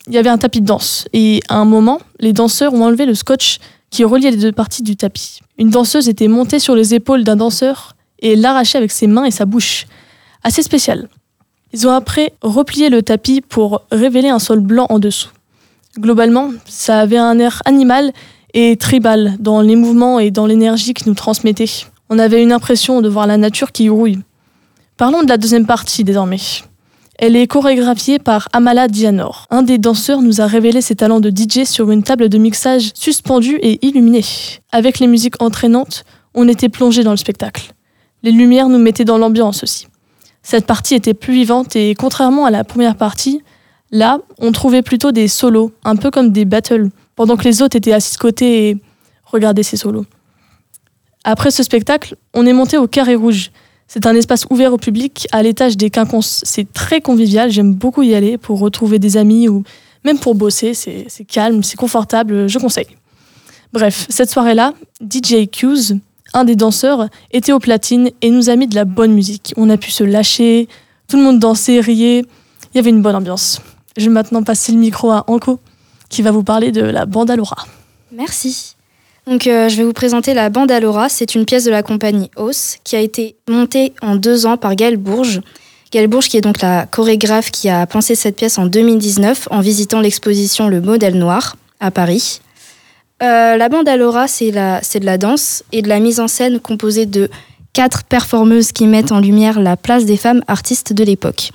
il 0.08 0.13
y 0.13 0.18
avait 0.18 0.30
un 0.30 0.38
tapis 0.38 0.62
de 0.62 0.65
danse, 0.65 1.08
et 1.13 1.41
à 1.48 1.58
un 1.58 1.65
moment, 1.65 2.00
les 2.20 2.34
danseurs 2.34 2.74
ont 2.74 2.84
enlevé 2.84 3.06
le 3.06 3.13
scotch 3.13 3.60
qui 3.91 4.04
reliait 4.04 4.32
les 4.32 4.38
deux 4.38 4.52
parties 4.52 4.84
du 4.84 4.96
tapis. 4.96 5.39
Une 5.58 5.70
danseuse 5.70 6.10
était 6.10 6.28
montée 6.28 6.60
sur 6.60 6.76
les 6.76 6.96
épaules 6.96 7.24
d'un 7.24 7.36
danseur 7.36 7.94
et 8.19 8.36
l'arrachait 8.36 8.78
avec 8.78 8.91
ses 8.91 9.08
mains 9.08 9.25
et 9.25 9.32
sa 9.32 9.45
bouche. 9.45 9.86
Assez 10.43 10.62
spécial. 10.62 11.08
Ils 11.73 11.88
ont 11.88 11.91
après 11.91 12.34
replié 12.41 12.89
le 12.89 13.01
tapis 13.01 13.41
pour 13.41 13.82
révéler 13.91 14.30
un 14.30 14.39
sol 14.39 14.60
blanc 14.60 14.86
en 14.89 14.99
dessous. 14.99 15.30
Globalement, 15.99 16.51
ça 16.67 16.99
avait 16.99 17.17
un 17.17 17.38
air 17.39 17.62
animal 17.65 18.12
et 18.54 18.78
tribal 18.78 19.36
dans 19.39 19.62
les 19.62 19.75
mouvements 19.75 20.19
et 20.19 20.32
dans 20.32 20.45
l'énergie 20.45 20.93
qu'ils 20.93 21.08
nous 21.08 21.15
transmettaient. 21.15 21.86
On 22.10 22.19
avait 22.19 22.41
une 22.41 22.51
impression 22.51 23.01
de 23.01 23.10
voir 23.10 23.28
la 23.28 23.38
nature 23.38 23.71
qui 23.71 23.89
rouille. 23.89 24.19
Parlons 24.97 25.23
de 25.23 25.30
la 25.30 25.38
deuxième 25.38 25.65
partie 25.65 26.04
désormais. 26.04 26.39
Elle 27.17 27.36
est 27.36 27.47
chorégraphiée 27.47 28.19
par 28.19 28.49
Amala 28.54 28.88
Dianor. 28.88 29.47
Un 29.49 29.63
des 29.63 29.78
danseurs 29.78 30.21
nous 30.21 30.41
a 30.41 30.47
révélé 30.47 30.82
ses 30.82 30.95
talents 30.95 31.21
de 31.21 31.30
DJ 31.30 31.65
sur 31.65 31.91
une 31.91 32.04
table 32.04 32.30
de 32.30 32.38
mixage 32.38 32.91
suspendue 32.93 33.58
et 33.62 33.86
illuminée. 33.86 34.25
Avec 34.71 34.99
les 34.99 35.08
musiques 35.08 35.41
entraînantes, 35.41 36.04
on 36.34 36.47
était 36.47 36.69
plongé 36.69 37.04
dans 37.04 37.12
le 37.12 37.17
spectacle. 37.17 37.74
Les 38.25 38.31
lumières 38.31 38.69
nous 38.69 38.79
mettaient 38.79 39.05
dans 39.05 39.19
l'ambiance 39.19 39.61
aussi. 39.61 39.85
Cette 40.41 40.65
partie 40.65 40.95
était 40.95 41.13
plus 41.13 41.35
vivante 41.35 41.75
et 41.75 41.93
contrairement 41.93 42.47
à 42.47 42.49
la 42.49 42.63
première 42.63 42.95
partie, 42.95 43.43
là, 43.91 44.17
on 44.39 44.51
trouvait 44.51 44.81
plutôt 44.81 45.11
des 45.11 45.27
solos, 45.27 45.71
un 45.83 45.95
peu 45.95 46.09
comme 46.09 46.31
des 46.31 46.43
battles, 46.43 46.89
pendant 47.15 47.38
que 47.38 47.43
les 47.43 47.61
autres 47.61 47.75
étaient 47.75 47.93
assis 47.93 48.15
de 48.15 48.19
côté 48.19 48.69
et 48.69 48.77
regardaient 49.25 49.61
ces 49.61 49.77
solos. 49.77 50.07
Après 51.23 51.51
ce 51.51 51.61
spectacle, 51.61 52.15
on 52.33 52.47
est 52.47 52.53
monté 52.53 52.79
au 52.79 52.88
Carré 52.88 53.13
Rouge. 53.13 53.51
C'est 53.88 54.07
un 54.07 54.15
espace 54.15 54.47
ouvert 54.49 54.73
au 54.73 54.77
public 54.77 55.27
à 55.31 55.43
l'étage 55.43 55.77
des 55.77 55.91
quinconces. 55.91 56.41
C'est 56.45 56.73
très 56.73 57.01
convivial, 57.01 57.51
j'aime 57.51 57.75
beaucoup 57.75 58.01
y 58.01 58.15
aller 58.15 58.39
pour 58.39 58.57
retrouver 58.57 58.97
des 58.97 59.17
amis 59.17 59.49
ou 59.49 59.63
même 60.03 60.17
pour 60.17 60.33
bosser. 60.33 60.73
C'est 60.73 61.25
calme, 61.27 61.61
c'est 61.61 61.77
confortable, 61.77 62.49
je 62.49 62.57
conseille. 62.57 62.88
Bref, 63.71 64.07
cette 64.09 64.31
soirée-là, 64.31 64.73
DJ 64.99 65.47
Q's, 65.51 65.93
un 66.36 66.43
des 66.43 66.56
danseurs, 66.56 67.08
était 67.32 67.54
au 67.54 67.60
platine 67.60 68.12
et 68.21 68.30
nous 68.30 68.50
a 68.50 68.56
mis 68.56 68.67
de 68.67 68.76
la 68.76 68.86
bonne 68.86 69.13
musique. 69.13 69.54
On 69.58 69.69
a 69.69 69.78
pu 69.78 69.89
se 69.89 70.04
lâcher, 70.04 70.67
tout 71.08 71.17
le 71.17 71.24
monde 71.24 71.39
dansait, 71.39 71.80
riait. 71.80 72.19
Il 72.74 72.78
y 72.78 72.80
avait 72.80 72.89
une 72.89 73.02
bonne 73.02 73.15
ambiance. 73.15 73.62
Je 73.98 74.06
vais 74.06 74.12
maintenant 74.12 74.43
passer 74.43 74.74
le 74.74 74.78
micro 74.78 75.12
à 75.12 75.24
Anko, 75.28 75.60
qui 76.10 76.21
va 76.21 76.32
vous 76.32 76.43
parler 76.43 76.71
de 76.71 76.82
la 76.82 77.06
bande 77.06 77.32
Alora. 77.32 77.65
Merci. 78.12 78.76
Donc, 79.28 79.48
euh, 79.48 79.69
je 79.69 79.78
vais 79.78 79.84
vous 79.84 79.93
présenter 79.93 80.34
la 80.34 80.50
bande 80.50 80.71
Alora. 80.71 81.10
C'est 81.10 81.34
une 81.34 81.45
pièce 81.45 81.63
de 81.63 81.71
la 81.71 81.82
compagnie 81.82 82.30
Os 82.36 82.78
qui 82.84 82.95
a 82.95 83.00
été 83.00 83.38
montée 83.50 83.93
en 84.02 84.15
deux 84.15 84.45
ans 84.45 84.58
par 84.58 84.76
Gaëlle 84.76 84.98
Bourges. 84.98 85.41
Gaëlle 85.91 86.08
Bourges, 86.08 86.28
qui 86.28 86.38
est 86.38 86.41
donc 86.41 86.62
la 86.62 86.86
chorégraphe 86.86 87.50
qui 87.50 87.69
a 87.69 87.88
pensé 87.88 88.13
cette 88.15 88.36
pièce 88.36 88.58
en 88.58 88.65
2019 88.65 89.48
en 89.52 89.62
visitant 89.62 90.02
l'exposition 90.02 90.67
Le 90.67 90.82
Modèle 90.82 91.17
Noir 91.17 91.56
à 91.80 91.91
Paris. 91.91 92.41
Euh, 93.23 93.56
la 93.58 93.69
bande 93.69 93.88
Alora, 93.88 94.28
c'est 94.28 94.51
la- 94.51 94.82
c'est 94.84 94.99
de 94.99 95.06
la 95.06 95.17
danse 95.17 95.63
et 95.71 95.82
de 95.82 95.88
la 95.88 95.99
mise 95.99 96.19
en 96.19 96.28
scène 96.28 96.60
composée 96.60 97.06
de 97.06 97.30
quatre 97.73 98.04
performeuses 98.04 98.71
qui 98.71 98.88
mettent 98.88 99.12
en 99.12 99.19
lumière 99.19 99.60
la 99.60 99.78
place 99.78 100.06
des 100.06 100.17
femmes 100.17 100.41
artistes 100.47 100.93
de 100.93 101.04
l'époque. 101.04 101.51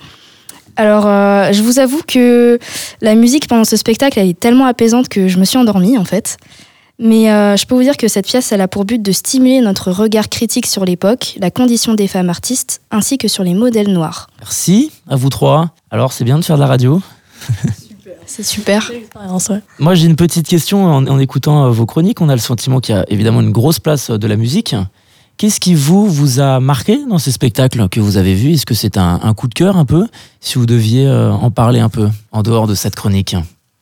Alors, 0.75 1.05
euh, 1.05 1.51
je 1.51 1.61
vous 1.61 1.79
avoue 1.79 2.01
que 2.07 2.57
la 3.01 3.13
musique 3.15 3.47
pendant 3.47 3.63
ce 3.63 3.75
spectacle, 3.75 4.17
elle 4.19 4.29
est 4.29 4.39
tellement 4.39 4.65
apaisante 4.65 5.09
que 5.09 5.27
je 5.27 5.37
me 5.37 5.45
suis 5.45 5.57
endormie 5.57 5.97
en 5.97 6.05
fait. 6.05 6.37
Mais 6.97 7.31
euh, 7.31 7.57
je 7.57 7.65
peux 7.65 7.73
vous 7.75 7.81
dire 7.81 7.97
que 7.97 8.07
cette 8.07 8.27
pièce, 8.27 8.51
elle 8.51 8.61
a 8.61 8.67
pour 8.67 8.85
but 8.85 9.01
de 9.01 9.11
stimuler 9.11 9.59
notre 9.61 9.91
regard 9.91 10.29
critique 10.29 10.67
sur 10.67 10.85
l'époque, 10.85 11.35
la 11.39 11.49
condition 11.49 11.95
des 11.95 12.07
femmes 12.07 12.29
artistes, 12.29 12.81
ainsi 12.91 13.17
que 13.17 13.27
sur 13.27 13.43
les 13.43 13.55
modèles 13.55 13.91
noirs. 13.91 14.27
Merci 14.39 14.91
à 15.09 15.15
vous 15.15 15.29
trois. 15.29 15.71
Alors, 15.89 16.13
c'est 16.13 16.23
bien 16.23 16.37
de 16.37 16.43
faire 16.43 16.57
de 16.57 16.61
la 16.61 16.67
radio. 16.67 17.01
C'est 18.33 18.43
super. 18.43 18.89
Ouais. 18.89 19.59
Moi, 19.79 19.93
j'ai 19.93 20.07
une 20.07 20.15
petite 20.15 20.47
question 20.47 20.85
en, 20.85 21.05
en 21.05 21.19
écoutant 21.19 21.65
euh, 21.65 21.69
vos 21.69 21.85
chroniques. 21.85 22.21
On 22.21 22.29
a 22.29 22.33
le 22.33 22.39
sentiment 22.39 22.79
qu'il 22.79 22.95
y 22.95 22.97
a 22.97 23.03
évidemment 23.09 23.41
une 23.41 23.51
grosse 23.51 23.79
place 23.79 24.09
euh, 24.09 24.17
de 24.17 24.25
la 24.25 24.37
musique. 24.37 24.73
Qu'est-ce 25.35 25.59
qui 25.59 25.75
vous 25.75 26.07
vous 26.07 26.39
a 26.39 26.61
marqué 26.61 26.97
dans 27.09 27.17
ces 27.17 27.33
spectacles 27.33 27.89
que 27.89 27.99
vous 27.99 28.15
avez 28.15 28.33
vus? 28.33 28.53
Est-ce 28.53 28.65
que 28.65 28.73
c'est 28.73 28.95
un, 28.95 29.19
un 29.21 29.33
coup 29.33 29.49
de 29.49 29.53
cœur 29.53 29.75
un 29.75 29.83
peu? 29.83 30.07
Si 30.39 30.57
vous 30.57 30.65
deviez 30.65 31.07
euh, 31.07 31.29
en 31.33 31.51
parler 31.51 31.81
un 31.81 31.89
peu 31.89 32.07
en 32.31 32.41
dehors 32.41 32.67
de 32.67 32.75
cette 32.75 32.95
chronique. 32.95 33.35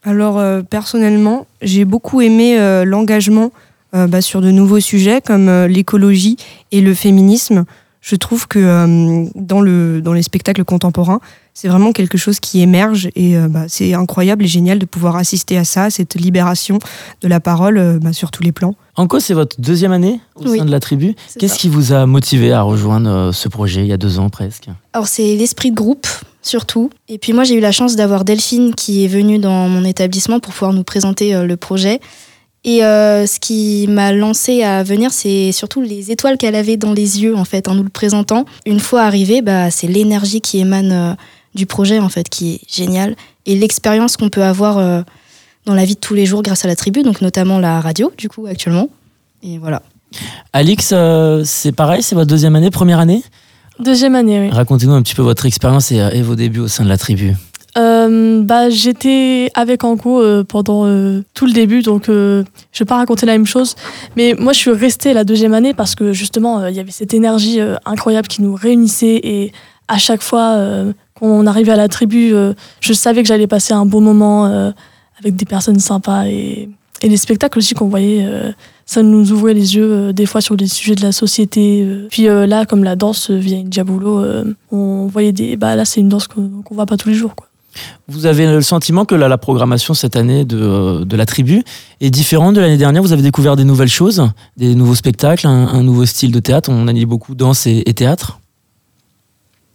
Alors 0.03 0.39
euh, 0.39 0.63
personnellement, 0.63 1.45
j'ai 1.61 1.85
beaucoup 1.85 2.21
aimé 2.21 2.57
euh, 2.57 2.85
l'engagement 2.85 3.51
euh, 3.93 4.07
bah, 4.07 4.21
sur 4.21 4.41
de 4.41 4.49
nouveaux 4.49 4.79
sujets 4.79 5.21
comme 5.21 5.47
euh, 5.47 5.67
l'écologie 5.67 6.37
et 6.71 6.81
le 6.81 6.95
féminisme. 6.95 7.65
Je 8.01 8.15
trouve 8.15 8.47
que 8.47 8.59
euh, 8.59 9.25
dans, 9.35 9.61
le, 9.61 10.01
dans 10.01 10.13
les 10.13 10.23
spectacles 10.23 10.63
contemporains, 10.63 11.19
c'est 11.59 11.67
vraiment 11.67 11.91
quelque 11.91 12.17
chose 12.17 12.39
qui 12.39 12.61
émerge 12.61 13.09
et 13.17 13.35
euh, 13.35 13.49
bah, 13.49 13.65
c'est 13.67 13.93
incroyable 13.93 14.45
et 14.45 14.47
génial 14.47 14.79
de 14.79 14.85
pouvoir 14.85 15.17
assister 15.17 15.57
à 15.57 15.65
ça, 15.65 15.89
cette 15.89 16.15
libération 16.15 16.79
de 17.21 17.27
la 17.27 17.41
parole 17.41 17.77
euh, 17.77 17.99
bah, 18.01 18.13
sur 18.13 18.31
tous 18.31 18.43
les 18.43 18.53
plans. 18.53 18.75
Anko, 18.95 19.19
c'est 19.19 19.33
votre 19.33 19.59
deuxième 19.59 19.91
année 19.91 20.21
au 20.35 20.47
Oui, 20.47 20.59
sein 20.59 20.63
de 20.63 20.71
la 20.71 20.79
tribu. 20.79 21.15
Qu'est-ce 21.37 21.59
qui 21.59 21.67
vous 21.67 21.91
a 21.91 22.05
motivé 22.05 22.53
à 22.53 22.61
rejoindre 22.61 23.09
euh, 23.09 23.31
ce 23.33 23.49
projet 23.49 23.81
il 23.81 23.87
y 23.87 23.91
a 23.91 23.97
deux 23.97 24.19
ans 24.19 24.29
presque 24.29 24.69
Alors 24.93 25.07
c'est 25.07 25.35
l'esprit 25.35 25.71
de 25.71 25.75
groupe 25.75 26.07
surtout. 26.41 26.91
Et 27.09 27.17
puis 27.17 27.33
moi 27.33 27.43
j'ai 27.43 27.55
eu 27.55 27.59
la 27.59 27.73
chance 27.73 27.97
d'avoir 27.97 28.23
Delphine 28.23 28.73
qui 28.73 29.03
est 29.03 29.09
venue 29.09 29.37
dans 29.37 29.67
mon 29.67 29.83
établissement 29.83 30.39
pour 30.39 30.53
pouvoir 30.53 30.71
nous 30.71 30.85
présenter 30.85 31.35
euh, 31.35 31.45
le 31.45 31.57
projet. 31.57 31.99
Et 32.65 32.83
euh, 32.83 33.25
ce 33.25 33.39
qui 33.39 33.87
m'a 33.87 34.11
lancé 34.11 34.63
à 34.63 34.83
venir, 34.83 35.11
c'est 35.11 35.51
surtout 35.53 35.81
les 35.81 36.11
étoiles 36.11 36.37
qu'elle 36.37 36.55
avait 36.55 36.75
dans 36.75 36.91
les 36.91 37.21
yeux 37.21 37.35
en 37.35 37.45
fait 37.45 37.69
en 37.69 37.75
nous 37.75 37.83
le 37.83 37.89
présentant. 37.89 38.45
Une 38.65 38.81
fois 38.81 39.03
arrivée, 39.03 39.41
bah, 39.41 39.71
c'est 39.71 39.87
l'énergie 39.87 40.41
qui 40.41 40.59
émane 40.59 40.91
euh, 40.91 41.13
du 41.55 41.65
projet 41.65 41.99
en 41.99 42.09
fait 42.09 42.29
qui 42.29 42.55
est 42.55 42.61
géniale 42.67 43.15
et 43.45 43.55
l'expérience 43.55 44.17
qu'on 44.17 44.29
peut 44.29 44.43
avoir 44.43 44.77
euh, 44.77 45.01
dans 45.65 45.73
la 45.73 45.85
vie 45.85 45.95
de 45.95 45.99
tous 45.99 46.13
les 46.13 46.25
jours 46.25 46.41
grâce 46.41 46.65
à 46.65 46.67
la 46.67 46.75
tribu, 46.75 47.03
donc 47.03 47.21
notamment 47.21 47.59
la 47.59 47.81
radio 47.81 48.11
du 48.17 48.29
coup 48.29 48.45
actuellement. 48.45 48.89
Et 49.43 49.57
voilà. 49.57 49.81
Alix, 50.53 50.91
euh, 50.91 51.43
c'est 51.45 51.71
pareil, 51.71 52.01
c'est 52.03 52.15
votre 52.15 52.29
deuxième 52.29 52.55
année, 52.55 52.71
première 52.71 52.99
année? 52.99 53.23
Deuxième 53.79 54.15
année, 54.15 54.39
oui. 54.39 54.49
Racontez-nous 54.49 54.93
un 54.93 55.01
petit 55.01 55.15
peu 55.15 55.21
votre 55.21 55.45
expérience 55.45 55.91
et, 55.91 55.97
et 55.97 56.21
vos 56.21 56.35
débuts 56.35 56.59
au 56.59 56.67
sein 56.67 56.83
de 56.83 56.89
la 56.89 56.97
tribu. 56.97 57.35
Euh, 57.77 58.41
bah, 58.41 58.69
j'étais 58.69 59.51
avec 59.53 59.83
Anko 59.83 60.21
euh, 60.21 60.43
pendant 60.43 60.85
euh, 60.85 61.23
tout 61.35 61.45
le 61.45 61.53
début, 61.53 61.81
donc 61.83 62.09
euh, 62.09 62.43
je 62.71 62.83
vais 62.83 62.87
pas 62.87 62.97
raconter 62.97 63.25
la 63.25 63.33
même 63.33 63.45
chose. 63.45 63.75
Mais 64.17 64.33
moi, 64.37 64.53
je 64.53 64.57
suis 64.57 64.71
restée 64.71 65.13
la 65.13 65.23
deuxième 65.23 65.53
année 65.53 65.73
parce 65.73 65.93
que 65.93 66.11
justement, 66.11 66.59
euh, 66.59 66.71
il 66.71 66.75
y 66.75 66.79
avait 66.79 66.91
cette 66.91 67.13
énergie 67.13 67.61
euh, 67.61 67.75
incroyable 67.85 68.27
qui 68.27 68.41
nous 68.41 68.55
réunissait 68.55 69.19
et 69.23 69.51
à 69.89 69.97
chaque 69.97 70.21
fois 70.21 70.53
euh, 70.55 70.93
qu'on 71.15 71.45
arrivait 71.47 71.73
à 71.73 71.75
la 71.75 71.89
tribu, 71.89 72.33
euh, 72.33 72.53
je 72.79 72.93
savais 72.93 73.23
que 73.23 73.27
j'allais 73.27 73.47
passer 73.47 73.73
un 73.73 73.85
bon 73.85 73.99
moment 73.99 74.45
euh, 74.45 74.71
avec 75.19 75.35
des 75.35 75.45
personnes 75.45 75.79
sympas 75.79 76.27
et, 76.27 76.69
et 77.01 77.09
les 77.09 77.17
spectacles 77.17 77.57
aussi 77.57 77.73
qu'on 77.73 77.89
voyait. 77.89 78.25
ça 78.85 79.01
nous 79.01 79.31
ouvrait 79.31 79.53
les 79.53 79.75
yeux 79.75 80.13
des 80.13 80.25
fois 80.25 80.41
sur 80.41 80.55
des 80.55 80.67
sujets 80.67 80.95
de 80.95 81.01
la 81.01 81.11
société. 81.11 81.85
Puis 82.09 82.23
là, 82.25 82.65
comme 82.65 82.83
la 82.83 82.95
danse 82.95 83.31
via 83.31 83.57
une 83.57 83.69
Diabolo, 83.69 84.23
on 84.71 85.07
voyait 85.07 85.31
des. 85.31 85.57
Bah 85.57 85.75
là, 85.75 85.85
c'est 85.85 86.01
une 86.01 86.09
danse 86.09 86.27
qu'on 86.27 86.61
qu'on 86.63 86.75
voit 86.75 86.85
pas 86.85 86.97
tous 86.97 87.09
les 87.09 87.15
jours. 87.15 87.33
Vous 88.07 88.25
avez 88.25 88.47
le 88.47 88.61
sentiment 88.61 89.05
que 89.05 89.15
la, 89.15 89.27
la 89.27 89.37
programmation 89.37 89.93
cette 89.93 90.15
année 90.15 90.43
de, 90.43 91.15
la 91.15 91.25
tribu 91.25 91.63
est 92.01 92.09
différente 92.09 92.55
de 92.55 92.61
l'année 92.61 92.77
dernière? 92.77 93.01
Vous 93.01 93.13
avez 93.13 93.21
découvert 93.21 93.55
des 93.55 93.63
nouvelles 93.63 93.89
choses, 93.89 94.29
des 94.57 94.75
nouveaux 94.75 94.95
spectacles, 94.95 95.47
un, 95.47 95.83
nouveau 95.83 96.05
style 96.05 96.31
de 96.31 96.39
théâtre? 96.39 96.69
On 96.69 96.87
a 96.87 96.93
dit 96.93 97.05
beaucoup 97.05 97.35
danse 97.35 97.67
et, 97.67 97.83
et 97.85 97.93
théâtre? 97.93 98.39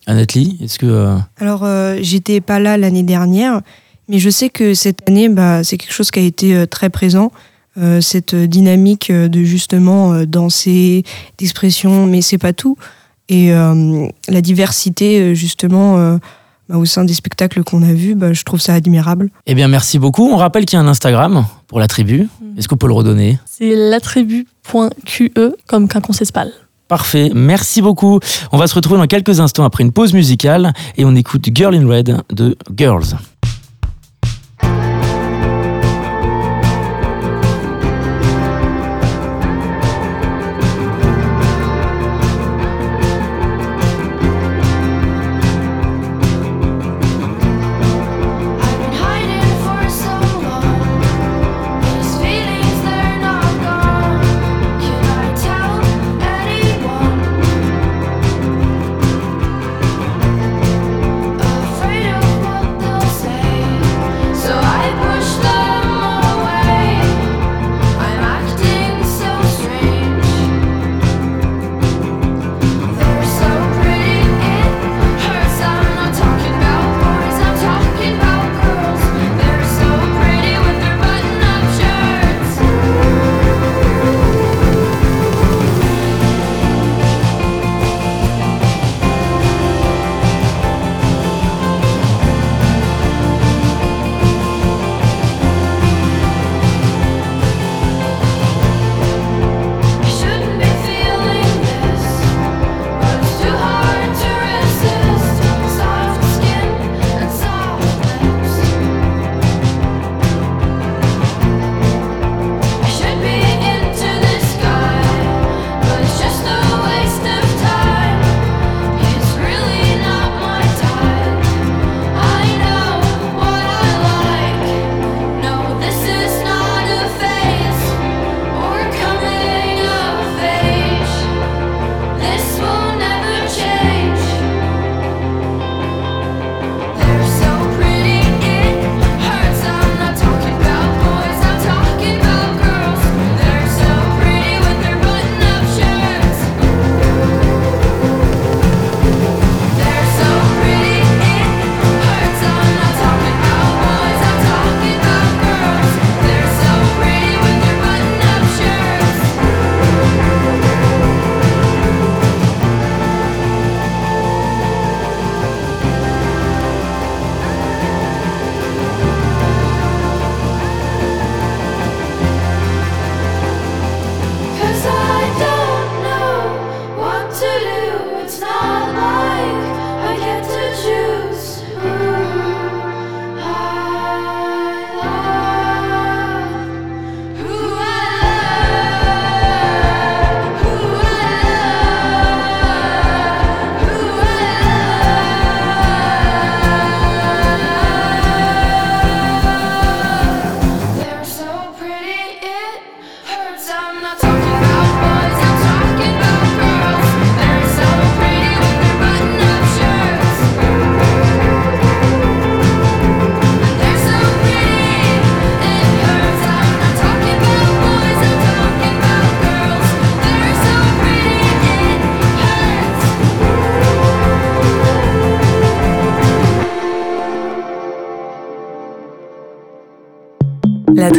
Annette 0.07 0.35
Lee, 0.35 0.59
est-ce 0.63 0.79
que. 0.79 0.87
euh, 0.87 1.17
Alors, 1.39 1.65
euh, 1.65 1.97
j'étais 2.01 2.41
pas 2.41 2.59
là 2.59 2.77
l'année 2.77 3.03
dernière, 3.03 3.61
mais 4.09 4.19
je 4.19 4.29
sais 4.31 4.51
que 4.51 4.75
cette 4.75 5.09
année, 5.09 5.29
bah, 5.29 5.65
c'est 5.65 5.79
quelque 5.79 5.93
chose 5.95 6.11
qui 6.11 6.19
a 6.19 6.23
été 6.23 6.55
euh, 6.55 6.67
très 6.67 6.91
présent. 6.91 7.33
euh, 7.77 8.01
cette 8.01 8.35
dynamique 8.37 9.11
de 9.11 9.43
justement 9.43 10.13
euh, 10.13 10.27
danser, 10.27 11.03
d'expression, 11.39 12.07
mais 12.07 12.21
c'est 12.23 12.39
pas 12.39 12.53
tout. 12.53 12.77
Et 13.29 13.53
euh, 13.53 14.07
la 14.29 14.41
diversité, 14.43 15.35
justement, 15.35 15.97
euh, 15.99 16.19
bah, 16.69 16.77
au 16.77 16.85
sein 16.85 17.05
des 17.05 17.15
spectacles 17.15 17.65
qu'on 17.65 17.83
a 17.83 17.93
vus, 17.93 18.15
bah, 18.15 18.33
je 18.33 18.45
trouve 18.45 18.61
ça 18.61 18.75
admirable. 18.75 19.31
Eh 19.47 19.55
bien, 19.57 19.67
merci 19.69 19.99
beaucoup. 19.99 20.29
On 20.31 20.37
rappelle 20.37 20.67
qu'il 20.67 20.77
y 20.79 20.81
a 20.81 20.85
un 20.85 20.89
Instagram 20.89 21.47
pour 21.67 21.81
la 21.81 21.89
tribu. 21.89 22.29
Est-ce 22.57 22.69
qu'on 22.69 22.77
peut 22.77 22.87
le 22.87 22.93
redonner? 22.93 23.39
C'est 23.47 23.75
latribu.qe 23.75 25.55
comme 25.67 25.89
quinconcepal. 25.89 26.53
Parfait, 26.89 27.31
merci 27.35 27.81
beaucoup. 27.81 28.21
On 28.53 28.59
va 28.59 28.67
se 28.67 28.75
retrouver 28.75 28.99
dans 28.99 29.07
quelques 29.07 29.41
instants 29.41 29.65
après 29.65 29.85
une 29.85 29.93
pause 29.93 30.13
musicale 30.13 30.73
et 30.97 31.05
on 31.05 31.15
écoute 31.15 31.49
Girl 31.55 31.75
in 31.75 31.89
Red 31.89 32.23
de 32.31 32.57
Girls. 32.77 33.17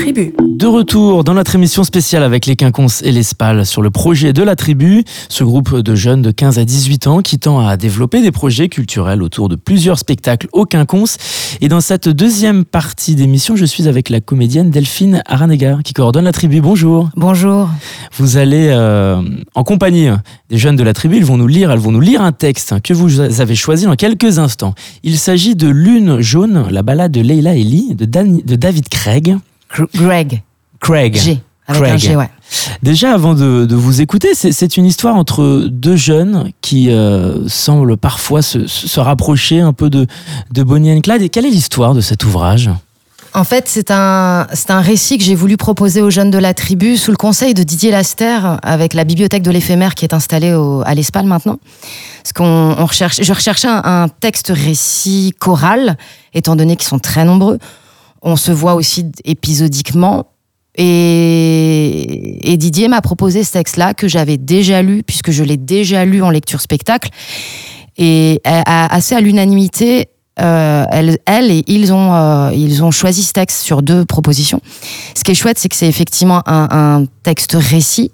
Tribu. 0.05 0.33
De 0.39 0.67
retour 0.67 1.23
dans 1.23 1.33
notre 1.33 1.55
émission 1.55 1.83
spéciale 1.83 2.21
avec 2.21 2.45
les 2.45 2.55
Quinconces 2.55 3.01
et 3.01 3.11
les 3.11 3.23
Spals 3.23 3.65
sur 3.65 3.81
le 3.81 3.89
projet 3.89 4.33
de 4.33 4.43
la 4.43 4.55
tribu, 4.55 5.03
ce 5.29 5.43
groupe 5.43 5.79
de 5.79 5.95
jeunes 5.95 6.21
de 6.21 6.29
15 6.29 6.59
à 6.59 6.63
18 6.65 7.07
ans 7.07 7.21
qui 7.21 7.39
tend 7.39 7.59
à 7.65 7.75
développer 7.75 8.21
des 8.21 8.31
projets 8.31 8.69
culturels 8.69 9.23
autour 9.23 9.49
de 9.49 9.55
plusieurs 9.55 9.97
spectacles 9.97 10.47
au 10.53 10.65
Quinconce. 10.65 11.17
Et 11.59 11.69
dans 11.69 11.81
cette 11.81 12.07
deuxième 12.07 12.65
partie 12.65 13.15
d'émission, 13.15 13.55
je 13.55 13.65
suis 13.65 13.87
avec 13.87 14.09
la 14.09 14.21
comédienne 14.21 14.69
Delphine 14.69 15.23
Aranega 15.25 15.79
qui 15.83 15.93
coordonne 15.93 16.25
la 16.25 16.31
tribu. 16.31 16.61
Bonjour. 16.61 17.09
Bonjour. 17.15 17.67
Vous 18.17 18.37
allez 18.37 18.69
euh, 18.69 19.21
en 19.55 19.63
compagnie 19.63 20.09
des 20.51 20.57
jeunes 20.59 20.75
de 20.75 20.83
la 20.83 20.93
tribu, 20.93 21.17
ils 21.17 21.25
vont 21.25 21.37
nous 21.37 21.47
lire, 21.47 21.71
elles 21.71 21.79
vont 21.79 21.91
nous 21.91 21.99
lire 21.99 22.21
un 22.21 22.31
texte 22.31 22.75
que 22.83 22.93
vous 22.93 23.19
avez 23.21 23.55
choisi 23.55 23.85
dans 23.85 23.95
quelques 23.95 24.37
instants. 24.37 24.75
Il 25.03 25.17
s'agit 25.17 25.55
de 25.55 25.67
Lune 25.67 26.21
jaune, 26.21 26.67
la 26.69 26.83
balade 26.83 27.11
de 27.11 27.21
Leila 27.21 27.55
de, 27.55 28.05
Dan- 28.05 28.41
de 28.45 28.55
David 28.55 28.87
Craig. 28.89 29.35
Gr- 29.73 29.87
Greg. 29.95 30.41
Craig. 30.79 31.15
G. 31.15 31.39
Avec 31.67 31.81
un 31.81 31.85
Craig. 31.87 31.99
G, 31.99 32.15
ouais. 32.15 32.29
Déjà, 32.83 33.13
avant 33.13 33.33
de, 33.33 33.65
de 33.65 33.75
vous 33.75 34.01
écouter, 34.01 34.35
c'est- 34.35 34.51
c'est 34.51 34.77
une 34.77 34.85
histoire 34.85 35.15
entre 35.15 35.67
deux 35.71 35.95
jeunes 35.95 36.51
qui 36.61 36.91
euh, 36.91 37.47
semblent 37.47 37.97
parfois 37.97 38.41
se, 38.43 38.67
se 38.67 38.99
rapprocher 38.99 39.61
un 39.61 39.73
peu 39.73 39.89
de, 39.89 40.05
de 40.51 40.63
Bonnie 40.63 40.91
and 40.95 41.01
Clyde. 41.01 41.23
Et 41.23 41.29
quelle 41.29 41.45
est 41.45 41.49
l'histoire 41.49 41.93
de 41.95 42.01
cet 42.01 42.23
ouvrage? 42.23 42.69
En 43.33 43.43
fait, 43.43 43.65
c'est 43.67 43.91
un, 43.91 44.47
c'est 44.53 44.71
un 44.71 44.79
récit 44.79 45.17
que 45.17 45.23
j'ai 45.23 45.35
voulu 45.35 45.57
proposer 45.57 46.01
aux 46.01 46.09
jeunes 46.09 46.31
de 46.31 46.37
la 46.37 46.53
tribu 46.53 46.95
sous 46.95 47.11
le 47.11 47.17
conseil 47.17 47.53
de 47.53 47.63
Didier 47.63 47.91
Laster 47.91 48.39
avec 48.63 48.93
la 48.93 49.03
bibliothèque 49.03 49.43
de 49.43 49.51
l'éphémère 49.51 49.93
qui 49.95 50.05
est 50.05 50.13
installée 50.13 50.53
au- 50.53 50.83
à 50.85 50.93
l'Espal 50.93 51.25
maintenant. 51.25 51.57
Parce 52.23 52.31
qu'on 52.33 52.75
on 52.77 52.85
recherche, 52.85 53.21
je 53.21 53.33
recherchais 53.33 53.67
un, 53.67 53.81
un 53.83 54.07
texte 54.07 54.53
récit 54.55 55.33
choral, 55.37 55.97
étant 56.33 56.55
donné 56.55 56.75
qu'ils 56.77 56.87
sont 56.87 56.99
très 56.99 57.25
nombreux. 57.25 57.57
On 58.25 58.35
se 58.35 58.51
voit 58.51 58.73
aussi 58.73 59.05
épisodiquement. 59.23 60.25
Et, 60.77 62.55
Didier 62.57 62.87
m'a 62.87 63.01
proposé 63.01 63.43
ce 63.43 63.51
texte-là 63.53 63.93
que 63.93 64.07
j'avais 64.07 64.37
déjà 64.37 64.81
lu, 64.81 65.03
puisque 65.03 65.29
je 65.29 65.43
l'ai 65.43 65.57
déjà 65.57 66.05
lu 66.05 66.23
en 66.23 66.31
lecture 66.31 66.59
spectacle. 66.59 67.11
Et 67.97 68.41
assez 68.43 69.13
à 69.13 69.21
l'unanimité, 69.21 70.09
euh, 70.41 70.85
elle, 70.91 71.51
et 71.51 71.63
ils 71.67 71.93
ont, 71.93 72.13
euh, 72.13 72.51
ils 72.53 72.83
ont 72.83 72.91
choisi 72.91 73.23
ce 73.23 73.31
texte 73.31 73.61
sur 73.61 73.83
deux 73.83 74.05
propositions. 74.05 74.59
Ce 75.15 75.23
qui 75.23 75.31
est 75.31 75.35
chouette, 75.35 75.59
c'est 75.59 75.69
que 75.69 75.75
c'est 75.75 75.87
effectivement 75.87 76.41
un, 76.47 76.67
un 76.71 77.05
texte 77.21 77.55
récit, 77.57 78.11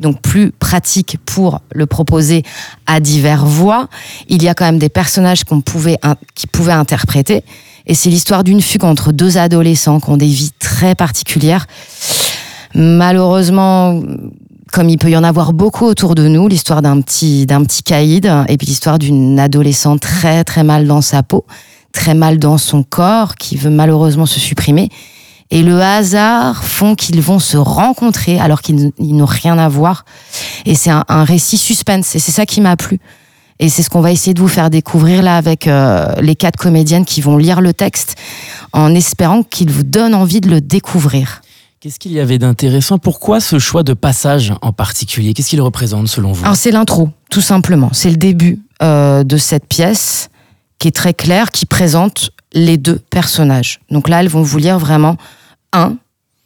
donc 0.00 0.20
plus 0.20 0.50
pratique 0.50 1.18
pour 1.24 1.60
le 1.72 1.86
proposer 1.86 2.42
à 2.86 2.98
divers 2.98 3.46
voix. 3.46 3.88
Il 4.28 4.42
y 4.42 4.48
a 4.48 4.54
quand 4.54 4.64
même 4.64 4.80
des 4.80 4.90
personnages 4.90 5.44
qu'on 5.44 5.60
pouvait, 5.60 5.98
qui 6.34 6.48
pouvaient 6.48 6.72
interpréter. 6.72 7.44
Et 7.86 7.94
c'est 7.94 8.10
l'histoire 8.10 8.44
d'une 8.44 8.60
fugue 8.60 8.84
entre 8.84 9.12
deux 9.12 9.38
adolescents 9.38 10.00
qui 10.00 10.10
ont 10.10 10.16
des 10.16 10.26
vies 10.26 10.52
très 10.58 10.94
particulières. 10.94 11.66
Malheureusement, 12.74 14.00
comme 14.72 14.88
il 14.88 14.98
peut 14.98 15.10
y 15.10 15.16
en 15.16 15.24
avoir 15.24 15.52
beaucoup 15.52 15.84
autour 15.84 16.14
de 16.14 16.26
nous, 16.28 16.48
l'histoire 16.48 16.80
d'un 16.80 17.00
petit, 17.00 17.44
d'un 17.44 17.62
petit 17.64 17.82
caïd, 17.82 18.32
et 18.48 18.56
puis 18.56 18.66
l'histoire 18.66 18.98
d'une 18.98 19.38
adolescente 19.38 20.00
très 20.00 20.44
très 20.44 20.64
mal 20.64 20.86
dans 20.86 21.02
sa 21.02 21.22
peau, 21.22 21.44
très 21.92 22.14
mal 22.14 22.38
dans 22.38 22.56
son 22.56 22.82
corps, 22.82 23.34
qui 23.34 23.56
veut 23.56 23.70
malheureusement 23.70 24.26
se 24.26 24.40
supprimer. 24.40 24.88
Et 25.50 25.62
le 25.62 25.82
hasard 25.82 26.64
font 26.64 26.94
qu'ils 26.94 27.20
vont 27.20 27.38
se 27.38 27.58
rencontrer 27.58 28.40
alors 28.40 28.62
qu'ils 28.62 28.92
n'ont 28.98 29.26
rien 29.26 29.58
à 29.58 29.68
voir. 29.68 30.06
Et 30.64 30.74
c'est 30.74 30.90
un, 30.90 31.04
un 31.08 31.24
récit 31.24 31.58
suspense, 31.58 32.16
et 32.16 32.18
c'est 32.18 32.32
ça 32.32 32.46
qui 32.46 32.62
m'a 32.62 32.76
plu. 32.76 32.98
Et 33.58 33.68
c'est 33.68 33.82
ce 33.82 33.90
qu'on 33.90 34.00
va 34.00 34.12
essayer 34.12 34.34
de 34.34 34.40
vous 34.40 34.48
faire 34.48 34.70
découvrir 34.70 35.22
là 35.22 35.36
avec 35.36 35.66
euh, 35.66 36.06
les 36.20 36.34
quatre 36.34 36.56
comédiennes 36.56 37.04
qui 37.04 37.20
vont 37.20 37.36
lire 37.36 37.60
le 37.60 37.72
texte 37.72 38.16
en 38.72 38.94
espérant 38.94 39.42
qu'il 39.42 39.70
vous 39.70 39.82
donne 39.82 40.14
envie 40.14 40.40
de 40.40 40.48
le 40.48 40.60
découvrir. 40.60 41.42
Qu'est-ce 41.80 41.98
qu'il 41.98 42.12
y 42.12 42.20
avait 42.20 42.38
d'intéressant? 42.38 42.98
Pourquoi 42.98 43.40
ce 43.40 43.58
choix 43.58 43.82
de 43.82 43.92
passage 43.92 44.52
en 44.62 44.72
particulier? 44.72 45.34
Qu'est-ce 45.34 45.48
qu'il 45.48 45.60
représente 45.60 46.06
selon 46.08 46.32
vous? 46.32 46.44
Alors 46.44 46.56
c'est 46.56 46.70
l'intro, 46.70 47.10
tout 47.28 47.40
simplement. 47.40 47.90
C'est 47.92 48.10
le 48.10 48.16
début 48.16 48.60
euh, 48.82 49.24
de 49.24 49.36
cette 49.36 49.66
pièce 49.66 50.30
qui 50.78 50.88
est 50.88 50.92
très 50.92 51.14
claire, 51.14 51.50
qui 51.50 51.66
présente 51.66 52.30
les 52.52 52.76
deux 52.76 53.00
personnages. 53.10 53.80
Donc 53.90 54.08
là, 54.08 54.20
elles 54.20 54.28
vont 54.28 54.42
vous 54.42 54.58
lire 54.58 54.78
vraiment 54.78 55.16
un 55.72 55.96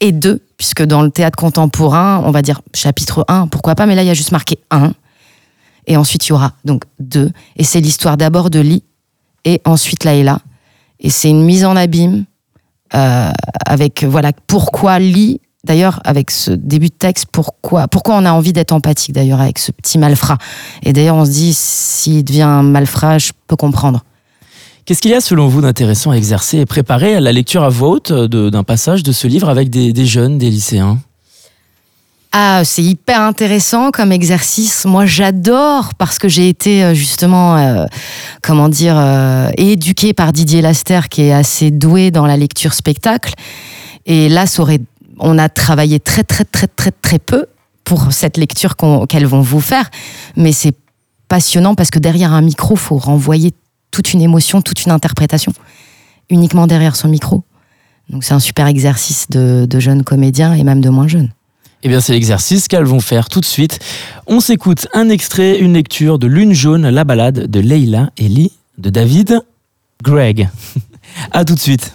et 0.01 0.13
deux, 0.13 0.43
puisque 0.57 0.83
dans 0.83 1.03
le 1.03 1.11
théâtre 1.11 1.37
contemporain, 1.37 2.23
on 2.25 2.31
va 2.31 2.43
dire 2.43 2.61
chapitre 2.75 3.25
1, 3.29 3.47
pourquoi 3.49 3.75
pas, 3.75 3.87
mais 3.87 3.95
là, 3.95 4.03
il 4.03 4.07
y 4.07 4.11
a 4.11 4.15
juste 4.15 4.33
marqué 4.33 4.59
un. 4.71 4.93
Et 5.87 5.97
ensuite, 5.97 6.27
il 6.27 6.31
y 6.31 6.33
aura 6.33 6.53
donc 6.65 6.83
deux. 6.99 7.31
Et 7.57 7.65
c'est 7.65 7.81
l'histoire 7.81 8.17
d'abord 8.17 8.51
de 8.51 8.59
Lee 8.61 8.83
et 9.45 9.61
ensuite 9.65 10.05
Laïla. 10.05 10.41
Et 11.01 11.11
c'est 11.11 11.31
une 11.31 11.45
mise 11.45 11.65
en 11.65 11.77
abîme 11.77 12.25
euh, 12.95 13.31
avec, 13.67 14.05
voilà, 14.05 14.33
pourquoi 14.47 14.99
Lee 14.99 15.41
D'ailleurs, 15.65 16.01
avec 16.05 16.31
ce 16.31 16.53
début 16.53 16.89
de 16.91 16.95
texte, 16.95 17.27
pourquoi, 17.33 17.89
pourquoi 17.89 18.15
on 18.17 18.25
a 18.25 18.31
envie 18.31 18.53
d'être 18.53 18.71
empathique 18.71 19.13
d'ailleurs 19.13 19.41
avec 19.41 19.59
ce 19.59 19.73
petit 19.73 19.99
malfrat 19.99 20.39
Et 20.85 20.93
d'ailleurs, 20.93 21.17
on 21.17 21.25
se 21.25 21.31
dit, 21.33 21.53
s'il 21.55 22.23
devient 22.25 22.43
un 22.43 22.63
malfrat, 22.63 23.19
je 23.19 23.33
peux 23.49 23.57
comprendre. 23.57 24.05
Qu'est-ce 24.85 25.03
qu'il 25.03 25.11
y 25.11 25.15
a 25.15 25.21
selon 25.21 25.49
vous 25.49 25.63
d'intéressant 25.63 26.13
à 26.13 26.15
exercer 26.17 26.59
et 26.59 26.67
préparer 26.67 27.17
à 27.17 27.21
la 27.21 27.33
lecture 27.33 27.65
à 27.65 27.69
voix 27.69 27.89
haute 27.89 28.13
de- 28.13 28.49
d'un 28.49 28.63
passage 28.63 29.03
de 29.03 29.11
ce 29.11 29.27
livre 29.27 29.49
avec 29.49 29.69
des, 29.69 29.93
des 29.93 30.07
jeunes, 30.07 30.39
des 30.39 30.51
lycéens? 30.51 30.99
Ah, 32.33 32.63
c'est 32.65 32.83
hyper 32.83 33.23
intéressant 33.23 33.91
comme 33.91 34.13
exercice. 34.13 34.85
Moi, 34.85 35.07
j'adore 35.07 35.95
parce 35.95 36.19
que 36.19 36.29
j'ai 36.29 36.49
été 36.49 36.85
euh, 36.85 36.95
justement, 36.95 37.57
euh, 37.57 37.87
comment 38.43 38.69
dire, 38.69 38.97
euh, 38.99 39.49
éduquée 39.57 40.13
par 40.13 40.33
Didier 40.33 40.61
Laster, 40.61 41.09
qui 41.09 41.23
est 41.23 41.33
assez 41.33 41.71
doué 41.71 42.11
dans 42.11 42.27
la 42.27 42.37
lecture 42.37 42.75
spectacle. 42.75 43.33
Et 44.05 44.29
là, 44.29 44.45
on 45.19 45.39
a 45.39 45.49
travaillé 45.49 45.99
très, 45.99 46.25
très, 46.25 46.45
très, 46.45 46.67
très, 46.67 46.91
très 46.91 47.19
peu 47.19 47.47
pour 47.85 48.13
cette 48.13 48.37
lecture 48.37 48.75
qu'elles 49.09 49.27
vont 49.27 49.41
vous 49.41 49.61
faire. 49.61 49.89
Mais 50.37 50.53
c'est 50.53 50.75
passionnant 51.29 51.75
parce 51.75 51.91
que 51.91 51.99
derrière 51.99 52.33
un 52.33 52.43
micro, 52.43 52.77
faut 52.77 52.99
renvoyer 52.99 53.53
toute 53.91 54.13
une 54.13 54.21
émotion, 54.21 54.61
toute 54.61 54.85
une 54.85 54.93
interprétation, 54.93 55.53
uniquement 56.29 56.67
derrière 56.67 56.97
son 56.97 57.09
micro. 57.09 57.45
Donc, 58.11 58.25
c'est 58.25 58.35
un 58.35 58.41
super 58.41 58.67
exercice 58.67 59.27
de 59.31 59.81
jeunes 59.81 60.05
comédiens 60.05 60.53
et 60.55 60.65
même 60.65 60.81
de 60.81 60.91
moins 60.91 61.09
jeunes. 61.09 61.31
Eh 61.83 61.89
bien, 61.89 62.01
c'est 62.01 62.13
l'exercice 62.13 62.69
qu'elles 62.69 62.85
vont 62.85 63.01
faire 63.01 63.29
tout 63.29 63.41
de 63.41 63.45
suite. 63.45 63.79
On 64.27 64.41
s'écoute 64.41 64.89
un 64.93 65.09
extrait, 65.09 65.59
une 65.59 65.75
lecture 65.75 66.19
de 66.19 66.27
Lune 66.27 66.53
jaune, 66.53 66.89
la 66.89 67.05
balade 67.05 67.51
de 67.51 67.61
Leila 67.61 68.11
et 68.17 68.29
Lee 68.29 68.53
de 68.79 68.91
David 68.91 69.41
Greg. 70.03 70.49
à 71.33 71.45
tout 71.45 71.55
de 71.55 71.61
suite. 71.61 71.95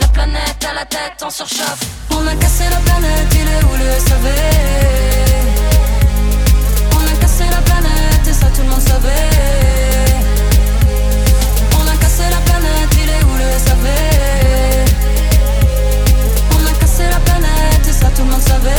La 0.00 0.08
planète 0.08 0.64
à 0.68 0.74
la 0.74 0.84
tête 0.84 1.22
en 1.22 1.30
surchauffe. 1.30 1.80
On 2.10 2.26
a 2.26 2.34
cassé 2.36 2.64
la 2.70 2.76
planète, 2.78 3.34
il 3.34 3.40
est 3.40 3.64
où 3.64 3.76
le 3.76 4.00
SAV 4.00 4.26
On 6.92 7.06
a 7.06 7.20
cassé 7.20 7.44
la 7.50 7.60
planète 7.62 8.26
et 8.28 8.32
ça 8.32 8.46
tout 8.54 8.62
le 8.62 8.68
monde 8.68 8.80
savait 8.80 9.08
On 11.78 11.88
a 11.88 11.96
cassé 11.96 12.22
la 12.30 12.40
planète, 12.48 12.92
il 13.02 13.08
est 13.08 13.24
où 13.24 13.36
le 13.36 13.58
SAV 13.58 13.86
On 16.52 16.66
a 16.66 16.72
cassé 16.80 17.04
la 17.10 17.20
planète 17.20 17.88
et 17.88 17.92
ça 17.92 18.08
tout 18.14 18.22
le 18.22 18.30
monde 18.30 18.40
savait 18.40 18.70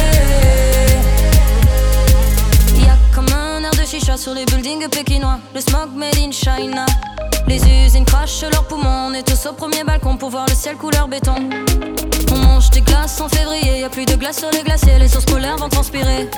Y 2.78 2.90
a 2.90 2.98
comme 3.14 3.28
un 3.34 3.64
air 3.64 3.72
de 3.72 3.86
chicha 3.86 4.18
sur 4.18 4.34
les 4.34 4.46
buildings 4.46 4.88
pékinois. 4.90 5.40
Le 5.54 5.62
smog 5.62 5.90
made 5.96 6.18
in 6.18 6.32
China. 6.32 6.86
Les 7.48 7.62
usines 7.86 8.06
crachent 8.06 8.44
leurs 8.44 8.64
poumons. 8.66 9.08
On 9.10 9.14
est 9.14 9.24
tous 9.24 9.46
au 9.48 9.54
premier 9.54 9.84
balcon 9.84 10.18
pour 10.18 10.30
voir 10.30 10.46
le 10.48 10.56
ciel 10.56 10.76
couleur 10.78 11.08
béton. 11.08 11.36
On 12.32 12.38
mange 12.38 12.70
des 12.72 12.82
glaces 12.82 13.20
en 13.22 13.30
février. 13.30 13.82
Y 13.82 13.84
a 13.84 13.90
plus 13.90 14.06
de 14.06 14.16
glace 14.16 14.40
sur 14.40 14.50
les 14.52 14.64
glaciers. 14.64 14.98
Les 15.00 15.08
sources 15.08 15.26
polaires 15.26 15.58
vont 15.58 15.70
transpirer. 15.70 16.30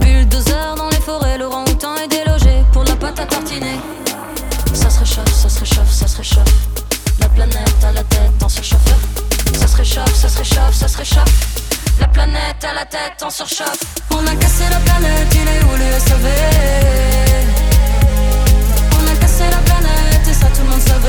Bulldozer 0.00 0.74
dans 0.76 0.88
les 0.90 1.00
forêts. 1.00 1.38
Laurent 1.38 1.64
Houtan 1.64 1.96
est 1.96 2.08
délogé 2.08 2.64
pour 2.72 2.84
la 2.84 2.96
pâte 2.96 3.20
à 3.20 3.26
tartiner. 3.26 3.78
Ça 4.72 4.88
se 4.88 5.00
réchauffe, 5.00 5.32
ça 5.32 5.48
se 5.48 5.60
réchauffe, 5.60 5.90
ça 5.90 6.06
se 6.06 6.16
réchauffe. 6.16 6.54
La 7.20 7.28
planète 7.28 7.84
à 7.84 7.92
la 7.92 8.04
tête 8.04 8.42
en 8.42 8.48
surchauffeur. 8.48 8.98
Ça 9.54 9.66
se 9.66 9.76
réchauffe, 9.76 10.14
ça 10.14 10.28
se 10.28 10.38
réchauffe, 10.38 10.74
ça 10.74 10.88
se 10.88 10.96
réchauffe. 10.98 11.62
La 12.00 12.08
planète 12.08 12.64
à 12.64 12.74
la 12.74 12.84
tête 12.84 13.22
en 13.22 13.30
surchauffe. 13.30 13.80
On 14.10 14.26
a 14.26 14.34
cassé 14.36 14.64
la 14.70 14.78
planète, 14.78 15.28
il 15.34 15.48
est 15.48 15.64
où 15.64 15.76
le 15.76 16.00
SAV 16.00 17.61
cassé 19.42 19.50
la 19.50 19.58
planète 19.58 20.28
et 20.28 20.34
ça 20.34 20.46
tout 20.46 20.62
le 20.62 20.70
monde 20.70 20.80
savait. 20.80 21.08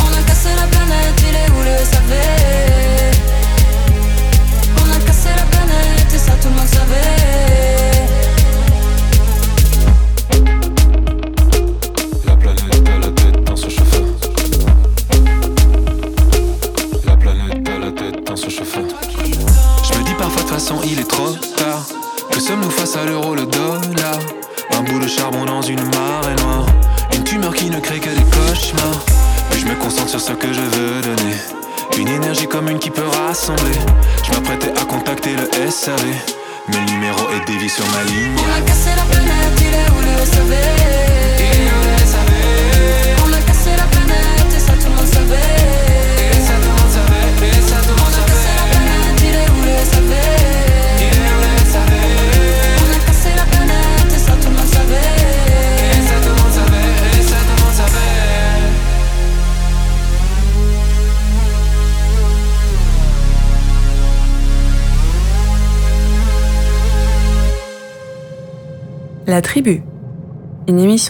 On 0.00 0.18
a 0.18 0.22
cassé 0.26 0.48
la 0.56 0.66
planète, 0.66 1.22
il 1.28 1.34
est 1.34 1.50
où 1.50 1.62
le 1.62 1.84
SAV 1.84 2.12
On 4.76 4.92
a 4.92 5.06
cassé 5.06 5.28
la 5.36 5.44
planète 5.44 6.14
et 6.14 6.18
ça 6.18 6.32
tout 6.40 6.48
le 6.48 6.54
monde 6.54 6.66
savait. 6.66 6.77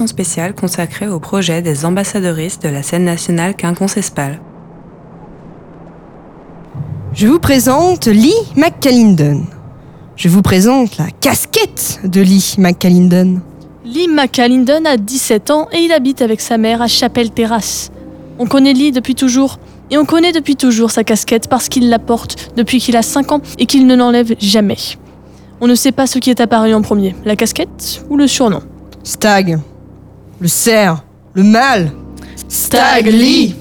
Spéciale 0.06 0.54
consacrée 0.54 1.08
au 1.08 1.18
projet 1.18 1.62
des 1.62 1.84
ambassadeuristes 1.84 2.62
de 2.62 2.68
la 2.68 2.82
scène 2.82 3.04
nationale 3.04 3.54
Quinconce-Espal. 3.56 4.40
Je 7.14 7.26
vous 7.26 7.38
présente 7.38 8.06
Lee 8.06 8.32
McCallinden. 8.56 9.44
Je 10.16 10.28
vous 10.28 10.42
présente 10.42 10.98
la 10.98 11.10
casquette 11.20 12.00
de 12.04 12.20
Lee 12.20 12.54
McCallinden. 12.58 13.40
Lee 13.84 14.08
McCallinden 14.08 14.86
a 14.86 14.96
17 14.96 15.50
ans 15.50 15.68
et 15.72 15.78
il 15.78 15.92
habite 15.92 16.22
avec 16.22 16.40
sa 16.40 16.58
mère 16.58 16.82
à 16.82 16.86
Chapelle 16.86 17.30
Terrasse. 17.30 17.90
On 18.38 18.46
connaît 18.46 18.72
Lee 18.72 18.92
depuis 18.92 19.14
toujours. 19.14 19.58
Et 19.90 19.96
on 19.96 20.04
connaît 20.04 20.32
depuis 20.32 20.54
toujours 20.54 20.90
sa 20.90 21.02
casquette 21.02 21.48
parce 21.48 21.68
qu'il 21.68 21.88
la 21.88 21.98
porte 21.98 22.52
depuis 22.56 22.78
qu'il 22.78 22.96
a 22.96 23.02
5 23.02 23.32
ans 23.32 23.40
et 23.58 23.66
qu'il 23.66 23.86
ne 23.86 23.96
l'enlève 23.96 24.34
jamais. 24.38 24.76
On 25.60 25.66
ne 25.66 25.74
sait 25.74 25.92
pas 25.92 26.06
ce 26.06 26.18
qui 26.18 26.30
est 26.30 26.40
apparu 26.40 26.74
en 26.74 26.82
premier, 26.82 27.16
la 27.24 27.36
casquette 27.36 28.04
ou 28.10 28.16
le 28.16 28.26
surnom. 28.26 28.60
Stag. 29.02 29.58
Le 30.40 30.48
cerf. 30.48 31.02
Le 31.34 31.42
mâle. 31.42 31.90
Stag 32.48 33.06
Lee. 33.06 33.54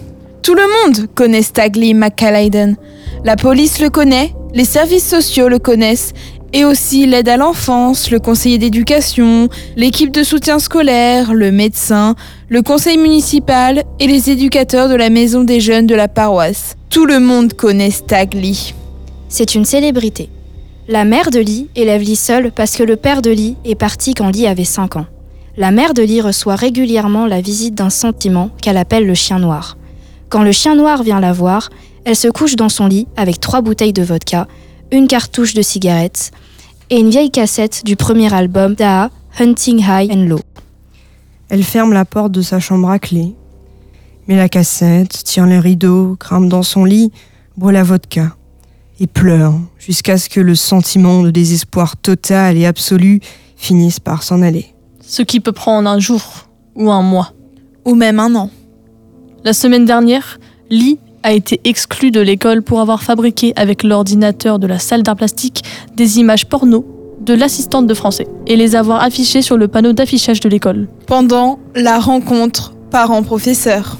Tout 0.44 0.54
le 0.54 0.62
monde 0.62 1.08
connaît 1.16 1.42
Stag 1.42 1.76
Lee 1.76 1.94
McCallayden. 1.94 2.78
La 3.24 3.36
police 3.36 3.80
le 3.80 3.90
connaît, 3.90 4.34
les 4.54 4.64
services 4.64 5.08
sociaux 5.08 5.50
le 5.50 5.60
connaissent, 5.60 6.14
et 6.54 6.64
aussi 6.64 7.06
l'aide 7.06 7.28
à 7.30 7.36
l'enfance, 7.36 8.12
le 8.12 8.20
conseiller 8.20 8.58
d'éducation, 8.58 9.50
l'équipe 9.76 10.12
de 10.12 10.24
soutien 10.24 10.60
scolaire, 10.60 11.34
le 11.34 11.52
médecin, 11.52 12.16
le 12.48 12.62
conseil 12.62 12.98
municipal 12.98 13.84
et 14.00 14.08
les 14.08 14.30
éducateurs 14.30 14.88
de 14.88 14.96
la 14.96 15.10
maison 15.10 15.44
des 15.44 15.60
jeunes 15.60 15.88
de 15.88 15.96
la 15.96 16.08
paroisse. 16.08 16.76
Tout 16.90 17.06
le 17.06 17.20
monde 17.20 17.54
connaît 17.54 17.92
Stag 17.92 18.34
Lee. 18.34 18.74
C'est 19.30 19.56
une 19.56 19.66
célébrité. 19.66 20.30
La 20.88 21.04
mère 21.04 21.32
de 21.32 21.40
Lee 21.40 21.70
élève 21.76 22.02
Lee 22.02 22.16
seule 22.16 22.52
parce 22.52 22.78
que 22.78 22.84
le 22.84 22.96
père 22.96 23.22
de 23.22 23.32
Lee 23.32 23.58
est 23.66 23.76
parti 23.76 24.14
quand 24.14 24.30
Lee 24.30 24.48
avait 24.48 24.64
5 24.64 24.96
ans. 24.96 25.06
La 25.60 25.72
mère 25.72 25.96
de 25.96 26.04
Lee 26.04 26.22
reçoit 26.22 26.56
régulièrement 26.56 27.26
la 27.26 27.42
visite 27.42 27.74
d'un 27.74 27.90
sentiment 27.90 28.52
qu'elle 28.62 28.78
appelle 28.78 29.08
le 29.08 29.16
chien 29.16 29.40
noir. 29.40 29.76
Quand 30.30 30.44
le 30.44 30.52
chien 30.52 30.76
noir 30.76 31.02
vient 31.02 31.20
la 31.20 31.34
voir, 31.34 31.72
elle 32.06 32.16
se 32.16 32.28
couche 32.28 32.56
dans 32.56 32.70
son 32.70 32.86
lit 32.86 33.08
avec 33.18 33.40
trois 33.40 33.62
bouteilles 33.62 33.92
de 33.92 34.04
vodka, 34.04 34.48
une 34.92 35.08
cartouche 35.08 35.56
de 35.56 35.64
cigarettes 35.64 36.30
et 36.92 37.00
une 37.00 37.10
vieille 37.10 37.32
cassette 37.32 37.84
du 37.84 37.96
premier 37.96 38.32
album 38.32 38.76
d'Aa, 38.76 39.10
Hunting 39.40 39.80
High 39.80 40.12
and 40.12 40.26
Low. 40.28 40.42
Elle 41.50 41.64
ferme 41.64 41.92
la 41.92 42.06
porte 42.06 42.34
de 42.34 42.44
sa 42.44 42.60
chambre 42.60 42.92
à 42.92 43.00
clé, 43.00 43.34
met 44.28 44.36
la 44.36 44.50
cassette, 44.50 45.24
tire 45.24 45.48
les 45.48 45.60
rideaux, 45.60 46.18
grimpe 46.20 46.50
dans 46.50 46.62
son 46.62 46.86
lit, 46.86 47.12
boit 47.58 47.72
la 47.72 47.82
vodka 47.82 48.36
et 49.00 49.08
pleure 49.08 49.56
jusqu'à 49.80 50.20
ce 50.20 50.30
que 50.30 50.40
le 50.40 50.54
sentiment 50.54 51.24
de 51.24 51.32
désespoir 51.32 51.98
total 51.98 52.58
et 52.58 52.68
absolu 52.68 53.22
finisse 53.56 54.00
par 54.00 54.22
s'en 54.22 54.44
aller. 54.44 54.77
Ce 55.10 55.22
qui 55.22 55.40
peut 55.40 55.54
prendre 55.54 55.90
un 55.90 56.00
jour 56.00 56.22
ou 56.76 56.92
un 56.92 57.02
mois. 57.02 57.32
Ou 57.86 57.96
même 57.96 58.20
un 58.20 58.36
an. 58.36 58.50
La 59.46 59.54
semaine 59.54 59.86
dernière, 59.86 60.38
Lee 60.70 61.00
a 61.24 61.32
été 61.32 61.62
exclu 61.64 62.12
de 62.12 62.20
l'école 62.20 62.62
pour 62.62 62.82
avoir 62.82 63.02
fabriqué 63.02 63.54
avec 63.56 63.84
l'ordinateur 63.84 64.60
de 64.60 64.68
la 64.68 64.80
salle 64.80 65.04
d'art 65.04 65.16
plastique 65.16 65.64
des 65.96 66.20
images 66.20 66.46
porno 66.46 66.86
de 67.22 67.34
l'assistante 67.34 67.88
de 67.88 67.94
français 67.94 68.28
et 68.48 68.58
les 68.58 68.76
avoir 68.76 69.02
affichées 69.02 69.42
sur 69.42 69.56
le 69.56 69.70
panneau 69.70 69.94
d'affichage 69.94 70.42
de 70.42 70.50
l'école. 70.50 70.90
Pendant 71.08 71.58
la 71.74 72.00
rencontre 72.00 72.74
parents-professeurs. 72.92 73.98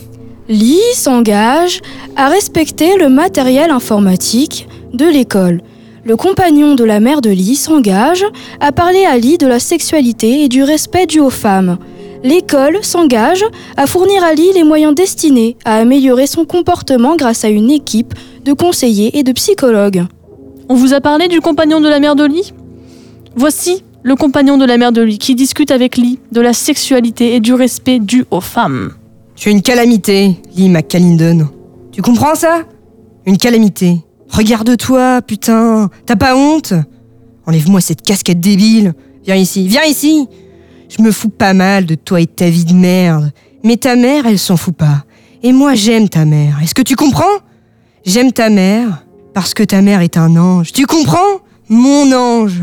Lee 0.50 0.82
s'engage 0.94 1.80
à 2.18 2.28
respecter 2.28 2.98
le 2.98 3.08
matériel 3.08 3.72
informatique 3.72 4.68
de 4.94 5.06
l'école. 5.06 5.62
Le 6.08 6.16
compagnon 6.16 6.76
de 6.76 6.86
la 6.86 7.02
mère 7.02 7.20
de 7.20 7.30
Lee 7.30 7.58
s'engage 7.58 8.24
à 8.62 8.72
parler 8.72 9.04
à 9.04 9.18
Lee 9.18 9.38
de 9.38 9.46
la 9.46 9.60
sexualité 9.60 10.42
et 10.42 10.48
du 10.48 10.64
respect 10.64 11.06
dû 11.06 11.20
aux 11.20 11.30
femmes. 11.30 11.80
L'école 12.24 12.80
s'engage 12.82 13.44
à 13.76 13.88
fournir 13.88 14.24
à 14.24 14.34
Lee 14.34 14.54
les 14.56 14.64
moyens 14.64 14.96
destinés 14.96 15.58
à 15.66 15.76
améliorer 15.76 16.26
son 16.26 16.46
comportement 16.46 17.18
grâce 17.18 17.44
à 17.44 17.50
une 17.50 17.70
équipe 17.70 18.14
de 18.46 18.54
conseillers 18.54 19.20
et 19.20 19.24
de 19.24 19.34
psychologues. 19.34 20.06
On 20.70 20.76
vous 20.76 20.94
a 20.94 21.02
parlé 21.02 21.28
du 21.28 21.42
compagnon 21.42 21.82
de 21.82 21.90
la 21.90 22.00
mère 22.00 22.16
de 22.16 22.24
Lee? 22.24 22.54
Voici 23.36 23.84
le 24.02 24.16
compagnon 24.16 24.58
de 24.58 24.64
la 24.64 24.78
mère 24.78 24.94
de 24.94 25.02
Lee 25.02 25.18
qui 25.18 25.36
discute 25.36 25.72
avec 25.72 25.98
Lee 25.98 26.20
de 26.32 26.40
la 26.40 26.54
sexualité 26.54 27.36
et 27.36 27.42
du 27.42 27.54
respect 27.54 28.00
dû 28.00 28.24
aux 28.32 28.40
femmes. 28.40 28.94
Tu 29.36 29.50
es 29.50 29.52
une 29.52 29.62
calamité, 29.62 30.38
Lee 30.56 30.70
McCallinden. 30.70 31.50
Tu 31.92 32.02
comprends 32.02 32.36
ça? 32.36 32.62
Une 33.26 33.38
calamité. 33.38 33.98
Regarde-toi, 34.30 35.22
putain. 35.22 35.90
T'as 36.06 36.16
pas 36.16 36.36
honte? 36.36 36.74
Enlève-moi 37.46 37.82
cette 37.82 38.02
casquette 38.02 38.40
débile. 38.40 38.94
Viens 39.26 39.36
ici, 39.36 39.68
viens 39.68 39.86
ici. 39.86 40.28
Je 40.90 41.02
me 41.02 41.12
fous 41.12 41.30
pas 41.30 41.54
mal 41.54 41.86
de 41.86 41.96
toi 41.96 42.22
et 42.22 42.26
de 42.26 42.32
ta 42.32 42.50
vie 42.50 42.66
de 42.66 42.74
merde. 42.74 43.32
Mais 43.64 43.78
ta 43.78 43.96
mère, 43.96 44.26
elle 44.26 44.40
s'en 44.40 44.58
fout 44.58 44.76
pas. 44.76 45.04
Et 45.44 45.52
moi, 45.52 45.76
j'aime 45.76 46.10
ta 46.10 46.26
mère. 46.26 46.60
Est-ce 46.62 46.76
que 46.76 46.82
tu 46.82 46.96
comprends? 46.96 47.26
J'aime 48.06 48.32
ta 48.32 48.50
mère 48.50 49.04
parce 49.34 49.54
que 49.54 49.64
ta 49.64 49.82
mère 49.82 50.02
est 50.02 50.18
un 50.18 50.36
ange. 50.36 50.72
Tu 50.72 50.86
comprends? 50.86 51.42
Mon 51.70 52.12
ange. 52.14 52.62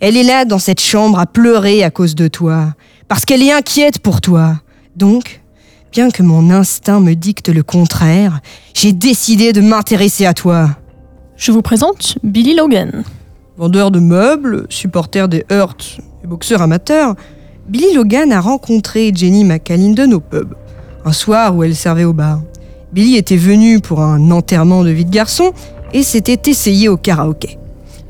Elle 0.00 0.16
est 0.16 0.22
là 0.22 0.44
dans 0.44 0.58
cette 0.58 0.80
chambre 0.80 1.18
à 1.18 1.26
pleurer 1.26 1.84
à 1.84 1.90
cause 1.90 2.14
de 2.14 2.28
toi. 2.28 2.74
Parce 3.06 3.24
qu'elle 3.24 3.42
est 3.42 3.52
inquiète 3.52 3.98
pour 3.98 4.20
toi. 4.20 4.56
Donc, 4.96 5.40
bien 5.92 6.10
que 6.10 6.22
mon 6.22 6.50
instinct 6.50 7.00
me 7.00 7.14
dicte 7.14 7.48
le 7.48 7.62
contraire, 7.62 8.40
j'ai 8.74 8.92
décidé 8.92 9.52
de 9.52 9.60
m'intéresser 9.60 10.24
à 10.24 10.34
toi. 10.34 10.70
Je 11.40 11.52
vous 11.52 11.62
présente 11.62 12.18
Billy 12.22 12.52
Logan. 12.52 13.02
Vendeur 13.56 13.90
de 13.90 13.98
meubles, 13.98 14.66
supporter 14.68 15.26
des 15.26 15.46
Hurts 15.50 15.98
et 16.22 16.26
boxeur 16.26 16.60
amateur, 16.60 17.14
Billy 17.66 17.94
Logan 17.94 18.30
a 18.30 18.42
rencontré 18.42 19.10
Jenny 19.14 19.44
McCallinden 19.44 20.12
au 20.12 20.20
pub, 20.20 20.52
un 21.06 21.12
soir 21.12 21.56
où 21.56 21.64
elle 21.64 21.74
servait 21.74 22.04
au 22.04 22.12
bar. 22.12 22.42
Billy 22.92 23.16
était 23.16 23.38
venu 23.38 23.80
pour 23.80 24.02
un 24.02 24.30
enterrement 24.30 24.84
de 24.84 24.90
vie 24.90 25.06
de 25.06 25.10
garçon 25.10 25.52
et 25.94 26.02
s'était 26.02 26.50
essayé 26.50 26.90
au 26.90 26.98
karaoké. 26.98 27.56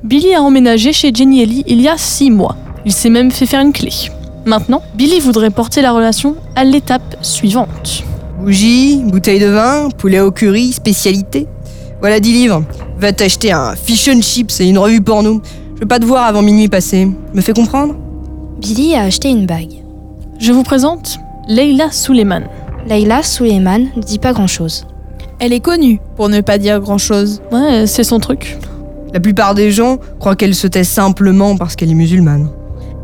Billy 0.03 0.35
a 0.35 0.43
emménagé 0.43 0.93
chez 0.93 1.12
Jenny 1.14 1.41
Ellie 1.41 1.62
il 1.68 1.81
y 1.81 1.87
a 1.87 1.97
six 1.97 2.33
mois. 2.33 2.57
Il 2.85 2.91
s'est 2.91 3.11
même 3.11 3.31
fait 3.31 3.47
faire 3.47 3.61
une 3.61 3.72
clé. 3.72 3.93
Maintenant, 4.45 4.83
Billy 4.97 5.20
voudrait 5.20 5.51
porter 5.51 5.83
la 5.83 5.93
relation 5.93 6.35
à 6.57 6.64
l'étape 6.64 7.16
suivante. 7.22 8.03
Bougie, 8.41 9.01
bouteille 9.05 9.39
de 9.39 9.47
vin, 9.47 9.89
poulet 9.97 10.18
au 10.18 10.33
curry, 10.33 10.72
spécialité. 10.72 11.47
Voilà 12.01 12.18
10 12.18 12.33
livres. 12.33 12.64
Va 13.01 13.13
t'acheter 13.13 13.51
un 13.51 13.75
fish 13.77 14.09
and 14.09 14.21
chips 14.21 14.61
et 14.61 14.67
une 14.69 14.77
revue 14.79 15.01
porno. 15.01 15.41
Je 15.75 15.81
veux 15.81 15.89
pas 15.89 15.99
te 15.99 16.05
voir 16.05 16.27
avant 16.27 16.43
minuit 16.43 16.69
passé. 16.69 17.09
Me 17.33 17.41
fais 17.41 17.55
comprendre? 17.55 17.95
Billy 18.59 18.95
a 18.95 19.05
acheté 19.05 19.31
une 19.31 19.47
bague. 19.47 19.73
Je 20.39 20.53
vous 20.53 20.63
présente 20.63 21.19
Leila 21.49 21.91
Suleiman. 21.91 22.43
Leila 22.87 23.23
Suleiman 23.23 23.87
ne 23.97 24.03
dit 24.03 24.19
pas 24.19 24.35
grand-chose. 24.35 24.87
Elle 25.39 25.55
est 25.55 25.61
connue, 25.61 25.99
pour 26.17 26.29
ne 26.29 26.43
pas 26.43 26.59
dire 26.59 26.79
grand-chose. 26.81 27.41
Ouais, 27.51 27.87
c'est 27.87 28.05
son 28.05 28.21
truc. 28.21 28.59
La 29.15 29.21
plupart 29.21 29.55
des 29.55 29.71
gens 29.71 29.97
croient 30.19 30.37
qu'elle 30.37 30.55
se 30.55 30.67
tait 30.67 30.85
simplement 30.85 31.57
parce 31.57 31.77
qu'elle 31.77 31.91
est 31.91 31.95
musulmane. 31.95 32.51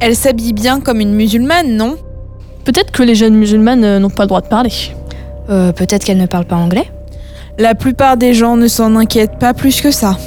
Elle 0.01 0.15
s'habille 0.15 0.53
bien 0.53 0.81
comme 0.81 1.01
une 1.01 1.15
musulmane, 1.15 1.75
non? 1.75 1.97
Peut-être 2.65 2.93
que 2.93 3.03
les 3.03 3.15
jeunes 3.15 3.35
musulmanes 3.35 3.85
euh, 3.85 3.99
n'ont 3.99 4.11
pas 4.11 4.25
le 4.25 4.29
droit 4.29 4.43
de 4.43 4.49
parler. 4.49 4.73
Euh, 5.49 5.73
Peut-être 5.73 6.05
qu'elle 6.05 6.19
ne 6.19 6.27
parle 6.27 6.45
pas 6.45 6.57
anglais. 6.57 6.91
La 7.59 7.75
plupart 7.75 8.19
des 8.19 8.35
gens 8.35 8.59
ne 8.59 8.69
s'en 8.69 8.97
inquiètent 8.97 9.39
pas 9.39 9.55
plus 9.55 9.81
que 9.81 9.91
ça. 9.91 10.19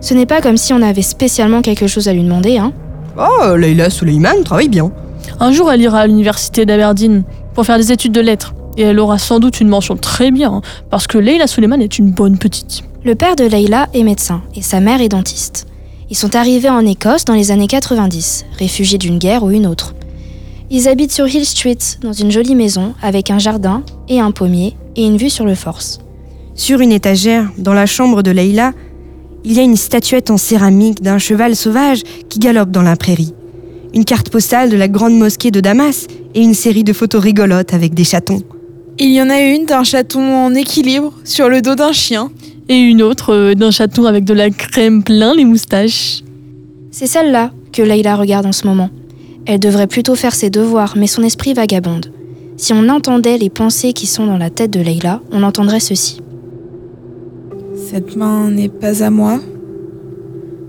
Ce 0.00 0.12
n'est 0.12 0.26
pas 0.26 0.40
comme 0.40 0.56
si 0.56 0.72
on 0.72 0.82
avait 0.82 1.02
spécialement 1.02 1.62
quelque 1.62 1.86
chose 1.86 2.08
à 2.08 2.12
lui 2.12 2.24
demander, 2.24 2.58
hein. 2.58 2.72
Oh, 3.16 3.54
Leila 3.54 3.90
Suleiman 3.90 4.42
travaille 4.44 4.68
bien. 4.68 4.90
Un 5.38 5.52
jour, 5.52 5.70
elle 5.70 5.82
ira 5.82 6.00
à 6.00 6.06
l'université 6.08 6.66
d'Aberdeen 6.66 7.22
pour 7.54 7.64
faire 7.64 7.78
des 7.78 7.92
études 7.92 8.10
de 8.10 8.20
lettres. 8.20 8.54
Et 8.76 8.82
elle 8.82 8.98
aura 8.98 9.18
sans 9.18 9.38
doute 9.38 9.60
une 9.60 9.68
mention 9.68 9.96
très 9.96 10.32
bien, 10.32 10.62
parce 10.90 11.06
que 11.06 11.18
Leila 11.18 11.46
Suleiman 11.46 11.80
est 11.80 11.98
une 11.98 12.10
bonne 12.10 12.38
petite. 12.38 12.82
Le 13.04 13.14
père 13.14 13.36
de 13.36 13.44
Leila 13.44 13.88
est 13.94 14.02
médecin 14.02 14.42
et 14.56 14.62
sa 14.62 14.80
mère 14.80 15.00
est 15.00 15.10
dentiste. 15.10 15.68
Ils 16.10 16.16
sont 16.16 16.34
arrivés 16.34 16.70
en 16.70 16.84
Écosse 16.84 17.24
dans 17.24 17.34
les 17.34 17.52
années 17.52 17.68
90, 17.68 18.46
réfugiés 18.58 18.98
d'une 18.98 19.18
guerre 19.18 19.44
ou 19.44 19.50
une 19.50 19.66
autre. 19.68 19.94
Ils 20.70 20.88
habitent 20.88 21.12
sur 21.12 21.28
Hill 21.28 21.46
Street, 21.46 21.78
dans 22.00 22.12
une 22.12 22.32
jolie 22.32 22.56
maison, 22.56 22.94
avec 23.00 23.30
un 23.30 23.38
jardin 23.38 23.84
et 24.08 24.18
un 24.18 24.32
pommier 24.32 24.74
et 24.96 25.06
une 25.06 25.18
vue 25.18 25.30
sur 25.30 25.44
le 25.44 25.54
Force. 25.54 26.00
Sur 26.54 26.80
une 26.80 26.92
étagère, 26.92 27.50
dans 27.56 27.72
la 27.72 27.86
chambre 27.86 28.22
de 28.22 28.30
Leila, 28.30 28.72
il 29.44 29.54
y 29.54 29.58
a 29.58 29.62
une 29.62 29.76
statuette 29.76 30.30
en 30.30 30.36
céramique 30.36 31.02
d'un 31.02 31.18
cheval 31.18 31.56
sauvage 31.56 32.02
qui 32.28 32.38
galope 32.38 32.70
dans 32.70 32.82
la 32.82 32.96
prairie. 32.96 33.34
Une 33.94 34.04
carte 34.04 34.30
postale 34.30 34.70
de 34.70 34.76
la 34.76 34.88
grande 34.88 35.18
mosquée 35.18 35.50
de 35.50 35.60
Damas 35.60 36.06
et 36.34 36.40
une 36.40 36.54
série 36.54 36.84
de 36.84 36.92
photos 36.92 37.22
rigolotes 37.22 37.74
avec 37.74 37.94
des 37.94 38.04
chatons. 38.04 38.42
Il 38.98 39.10
y 39.10 39.20
en 39.20 39.30
a 39.30 39.40
une 39.40 39.64
d'un 39.64 39.84
chaton 39.84 40.20
en 40.20 40.54
équilibre 40.54 41.12
sur 41.24 41.48
le 41.48 41.62
dos 41.62 41.74
d'un 41.74 41.92
chien. 41.92 42.30
Et 42.68 42.78
une 42.78 43.02
autre 43.02 43.34
euh, 43.34 43.54
d'un 43.54 43.70
chaton 43.70 44.04
avec 44.04 44.24
de 44.24 44.34
la 44.34 44.48
crème 44.50 45.02
plein 45.02 45.34
les 45.34 45.44
moustaches. 45.44 46.22
C'est 46.90 47.08
celle-là 47.08 47.50
que 47.72 47.82
Leila 47.82 48.16
regarde 48.16 48.46
en 48.46 48.52
ce 48.52 48.66
moment. 48.66 48.90
Elle 49.46 49.58
devrait 49.58 49.88
plutôt 49.88 50.14
faire 50.14 50.34
ses 50.34 50.50
devoirs, 50.50 50.94
mais 50.96 51.08
son 51.08 51.22
esprit 51.22 51.54
vagabonde. 51.54 52.12
Si 52.56 52.72
on 52.72 52.88
entendait 52.88 53.38
les 53.38 53.50
pensées 53.50 53.92
qui 53.92 54.06
sont 54.06 54.26
dans 54.26 54.38
la 54.38 54.50
tête 54.50 54.70
de 54.70 54.80
Leila, 54.80 55.20
on 55.32 55.42
entendrait 55.42 55.80
ceci. 55.80 56.20
Cette 57.90 58.16
main 58.16 58.48
n'est 58.50 58.68
pas 58.68 59.02
à 59.02 59.10
moi. 59.10 59.40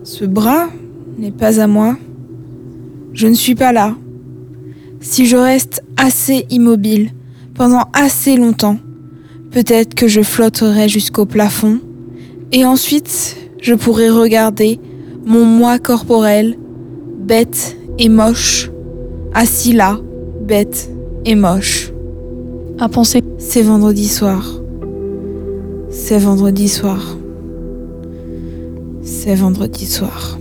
Ce 0.03 0.25
bras 0.25 0.67
n'est 1.17 1.31
pas 1.31 1.61
à 1.61 1.67
moi. 1.67 1.95
Je 3.13 3.27
ne 3.27 3.33
suis 3.33 3.55
pas 3.55 3.71
là. 3.71 3.95
Si 4.99 5.25
je 5.27 5.37
reste 5.37 5.83
assez 5.95 6.45
immobile 6.49 7.11
pendant 7.53 7.83
assez 7.93 8.35
longtemps, 8.35 8.77
peut-être 9.51 9.93
que 9.93 10.07
je 10.07 10.21
flotterai 10.21 10.89
jusqu'au 10.89 11.25
plafond 11.25 11.79
et 12.51 12.65
ensuite 12.65 13.37
je 13.61 13.75
pourrai 13.75 14.09
regarder 14.09 14.79
mon 15.25 15.45
moi 15.45 15.79
corporel, 15.79 16.57
bête 17.19 17.77
et 17.99 18.09
moche, 18.09 18.71
assis 19.33 19.73
là, 19.73 19.99
bête 20.41 20.89
et 21.25 21.35
moche. 21.35 21.91
À 22.79 22.89
penser. 22.89 23.21
C'est 23.37 23.61
vendredi 23.61 24.07
soir. 24.07 24.62
C'est 25.95 26.17
vendredi 26.17 26.67
soir. 26.67 26.99
C'est 29.03 29.35
vendredi 29.35 29.85
soir. 29.85 30.39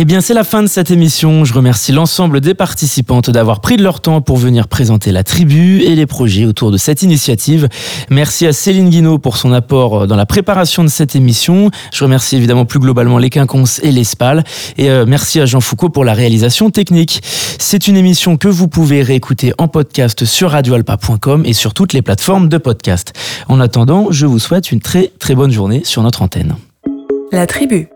Eh 0.00 0.04
bien, 0.04 0.20
c'est 0.20 0.32
la 0.32 0.44
fin 0.44 0.62
de 0.62 0.68
cette 0.68 0.92
émission. 0.92 1.44
Je 1.44 1.52
remercie 1.52 1.90
l'ensemble 1.90 2.40
des 2.40 2.54
participantes 2.54 3.30
d'avoir 3.30 3.60
pris 3.60 3.76
de 3.76 3.82
leur 3.82 4.00
temps 4.00 4.20
pour 4.20 4.36
venir 4.36 4.68
présenter 4.68 5.10
la 5.10 5.24
tribu 5.24 5.82
et 5.82 5.96
les 5.96 6.06
projets 6.06 6.44
autour 6.44 6.70
de 6.70 6.76
cette 6.76 7.02
initiative. 7.02 7.68
Merci 8.08 8.46
à 8.46 8.52
Céline 8.52 8.90
Guinaud 8.90 9.18
pour 9.18 9.36
son 9.36 9.52
apport 9.52 10.06
dans 10.06 10.14
la 10.14 10.24
préparation 10.24 10.84
de 10.84 10.88
cette 10.88 11.16
émission. 11.16 11.72
Je 11.92 12.04
remercie 12.04 12.36
évidemment 12.36 12.64
plus 12.64 12.78
globalement 12.78 13.18
les 13.18 13.28
Quinconces 13.28 13.80
et 13.82 13.90
les 13.90 14.04
SPAL. 14.04 14.44
Et 14.76 14.88
euh, 14.88 15.04
merci 15.04 15.40
à 15.40 15.46
Jean 15.46 15.60
Foucault 15.60 15.88
pour 15.88 16.04
la 16.04 16.14
réalisation 16.14 16.70
technique. 16.70 17.20
C'est 17.58 17.88
une 17.88 17.96
émission 17.96 18.36
que 18.36 18.46
vous 18.46 18.68
pouvez 18.68 19.02
réécouter 19.02 19.52
en 19.58 19.66
podcast 19.66 20.24
sur 20.24 20.52
radioalpa.com 20.52 21.42
et 21.44 21.52
sur 21.52 21.74
toutes 21.74 21.92
les 21.92 22.02
plateformes 22.02 22.48
de 22.48 22.58
podcast. 22.58 23.14
En 23.48 23.58
attendant, 23.58 24.06
je 24.10 24.26
vous 24.26 24.38
souhaite 24.38 24.70
une 24.70 24.78
très 24.78 25.10
très 25.18 25.34
bonne 25.34 25.50
journée 25.50 25.80
sur 25.82 26.04
notre 26.04 26.22
antenne. 26.22 26.54
La 27.32 27.48
tribu. 27.48 27.88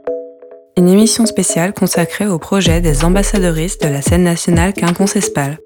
Une 0.78 0.88
émission 0.88 1.26
spéciale 1.26 1.74
consacrée 1.74 2.26
au 2.26 2.38
projet 2.38 2.80
des 2.80 3.04
ambassadeuristes 3.04 3.82
de 3.82 3.88
la 3.88 4.00
scène 4.00 4.24
nationale 4.24 4.72
Quinconce-Espal. 4.72 5.58